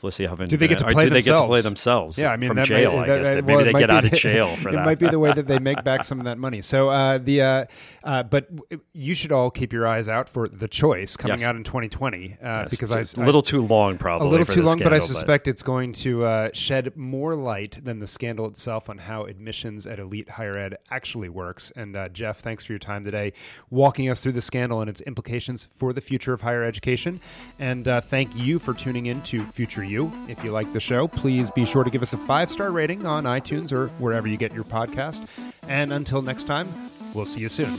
Felicity 0.00 0.26
Huffman. 0.26 0.48
Do 0.48 0.56
they 0.56 0.66
get 0.66 0.78
to 0.78 0.84
play 0.84 1.04
do 1.04 1.10
themselves? 1.10 1.26
they 1.26 1.30
get 1.30 1.40
to 1.40 1.46
play 1.46 1.60
themselves? 1.60 2.18
Yeah, 2.18 2.32
I 2.32 2.36
mean, 2.36 2.48
from 2.48 2.64
jail. 2.64 2.96
Might, 2.96 3.02
I 3.02 3.18
guess 3.18 3.26
that, 3.26 3.44
maybe 3.44 3.64
they 3.64 3.72
get 3.74 3.90
out 3.90 4.04
of 4.06 4.12
jail 4.12 4.56
for 4.56 4.68
it 4.70 4.72
that. 4.72 4.80
It 4.80 4.84
might 4.84 4.98
be 4.98 5.08
the 5.08 5.18
way 5.18 5.32
that 5.32 5.46
they 5.46 5.58
make 5.70 5.84
back 5.84 6.04
some 6.04 6.18
of 6.18 6.24
that 6.24 6.38
money. 6.38 6.62
So 6.62 6.88
uh, 6.88 7.18
the 7.18 7.42
uh, 7.42 7.64
uh, 8.02 8.22
but 8.22 8.48
you 8.94 9.12
should 9.14 9.30
all 9.30 9.50
keep 9.50 9.72
your 9.72 9.86
eyes 9.86 10.08
out 10.08 10.28
for 10.28 10.48
the 10.48 10.68
choice 10.68 11.16
coming 11.16 11.40
yes. 11.40 11.46
out 11.46 11.56
in 11.56 11.64
2020 11.64 12.16
uh, 12.16 12.36
yes. 12.40 12.70
because 12.70 12.94
it's 12.94 13.18
I, 13.18 13.22
a 13.22 13.26
little 13.26 13.42
too 13.42 13.66
long, 13.66 13.98
probably 13.98 14.26
a 14.26 14.30
little 14.30 14.46
too 14.46 14.62
long, 14.62 14.78
scandal, 14.78 14.90
but 14.90 14.94
I 14.94 14.98
suspect 15.00 15.44
but... 15.44 15.50
it's 15.50 15.62
going 15.62 15.92
to 15.92 16.24
uh, 16.24 16.50
shed 16.54 16.96
more 16.96 17.34
light 17.34 17.78
than 17.84 17.98
the 17.98 18.06
scandal 18.06 18.46
itself 18.46 18.88
on 18.88 18.96
how 18.96 19.24
admissions 19.24 19.86
at 19.86 19.98
elite 19.98 20.30
higher 20.30 20.56
ed 20.56 20.78
actually 20.90 21.28
works. 21.28 21.72
And 21.76 21.94
uh, 21.94 22.08
Jeff, 22.08 22.40
thanks 22.40 22.64
for 22.64 22.72
your 22.72 22.78
time 22.78 23.04
today, 23.04 23.34
walking 23.68 24.08
us 24.08 24.22
through 24.22 24.32
the 24.32 24.40
scandal 24.40 24.80
and 24.80 24.88
its 24.88 25.02
implications 25.02 25.66
for 25.70 25.92
the 25.92 26.00
future 26.00 26.32
of 26.32 26.40
higher 26.40 26.64
education. 26.64 27.20
And 27.58 27.84
thank 28.04 28.34
you 28.34 28.58
for 28.58 28.72
tuning 28.72 29.06
in 29.06 29.20
to 29.22 29.44
Future 29.44 29.84
You. 29.90 30.12
If 30.28 30.44
you 30.44 30.52
like 30.52 30.72
the 30.72 30.80
show, 30.80 31.08
please 31.08 31.50
be 31.50 31.64
sure 31.64 31.84
to 31.84 31.90
give 31.90 32.02
us 32.02 32.12
a 32.12 32.16
five 32.16 32.50
star 32.50 32.70
rating 32.70 33.04
on 33.04 33.24
iTunes 33.24 33.72
or 33.72 33.88
wherever 33.98 34.28
you 34.28 34.36
get 34.36 34.54
your 34.54 34.64
podcast. 34.64 35.26
And 35.68 35.92
until 35.92 36.22
next 36.22 36.44
time, 36.44 36.68
we'll 37.12 37.26
see 37.26 37.40
you 37.40 37.48
soon. 37.48 37.76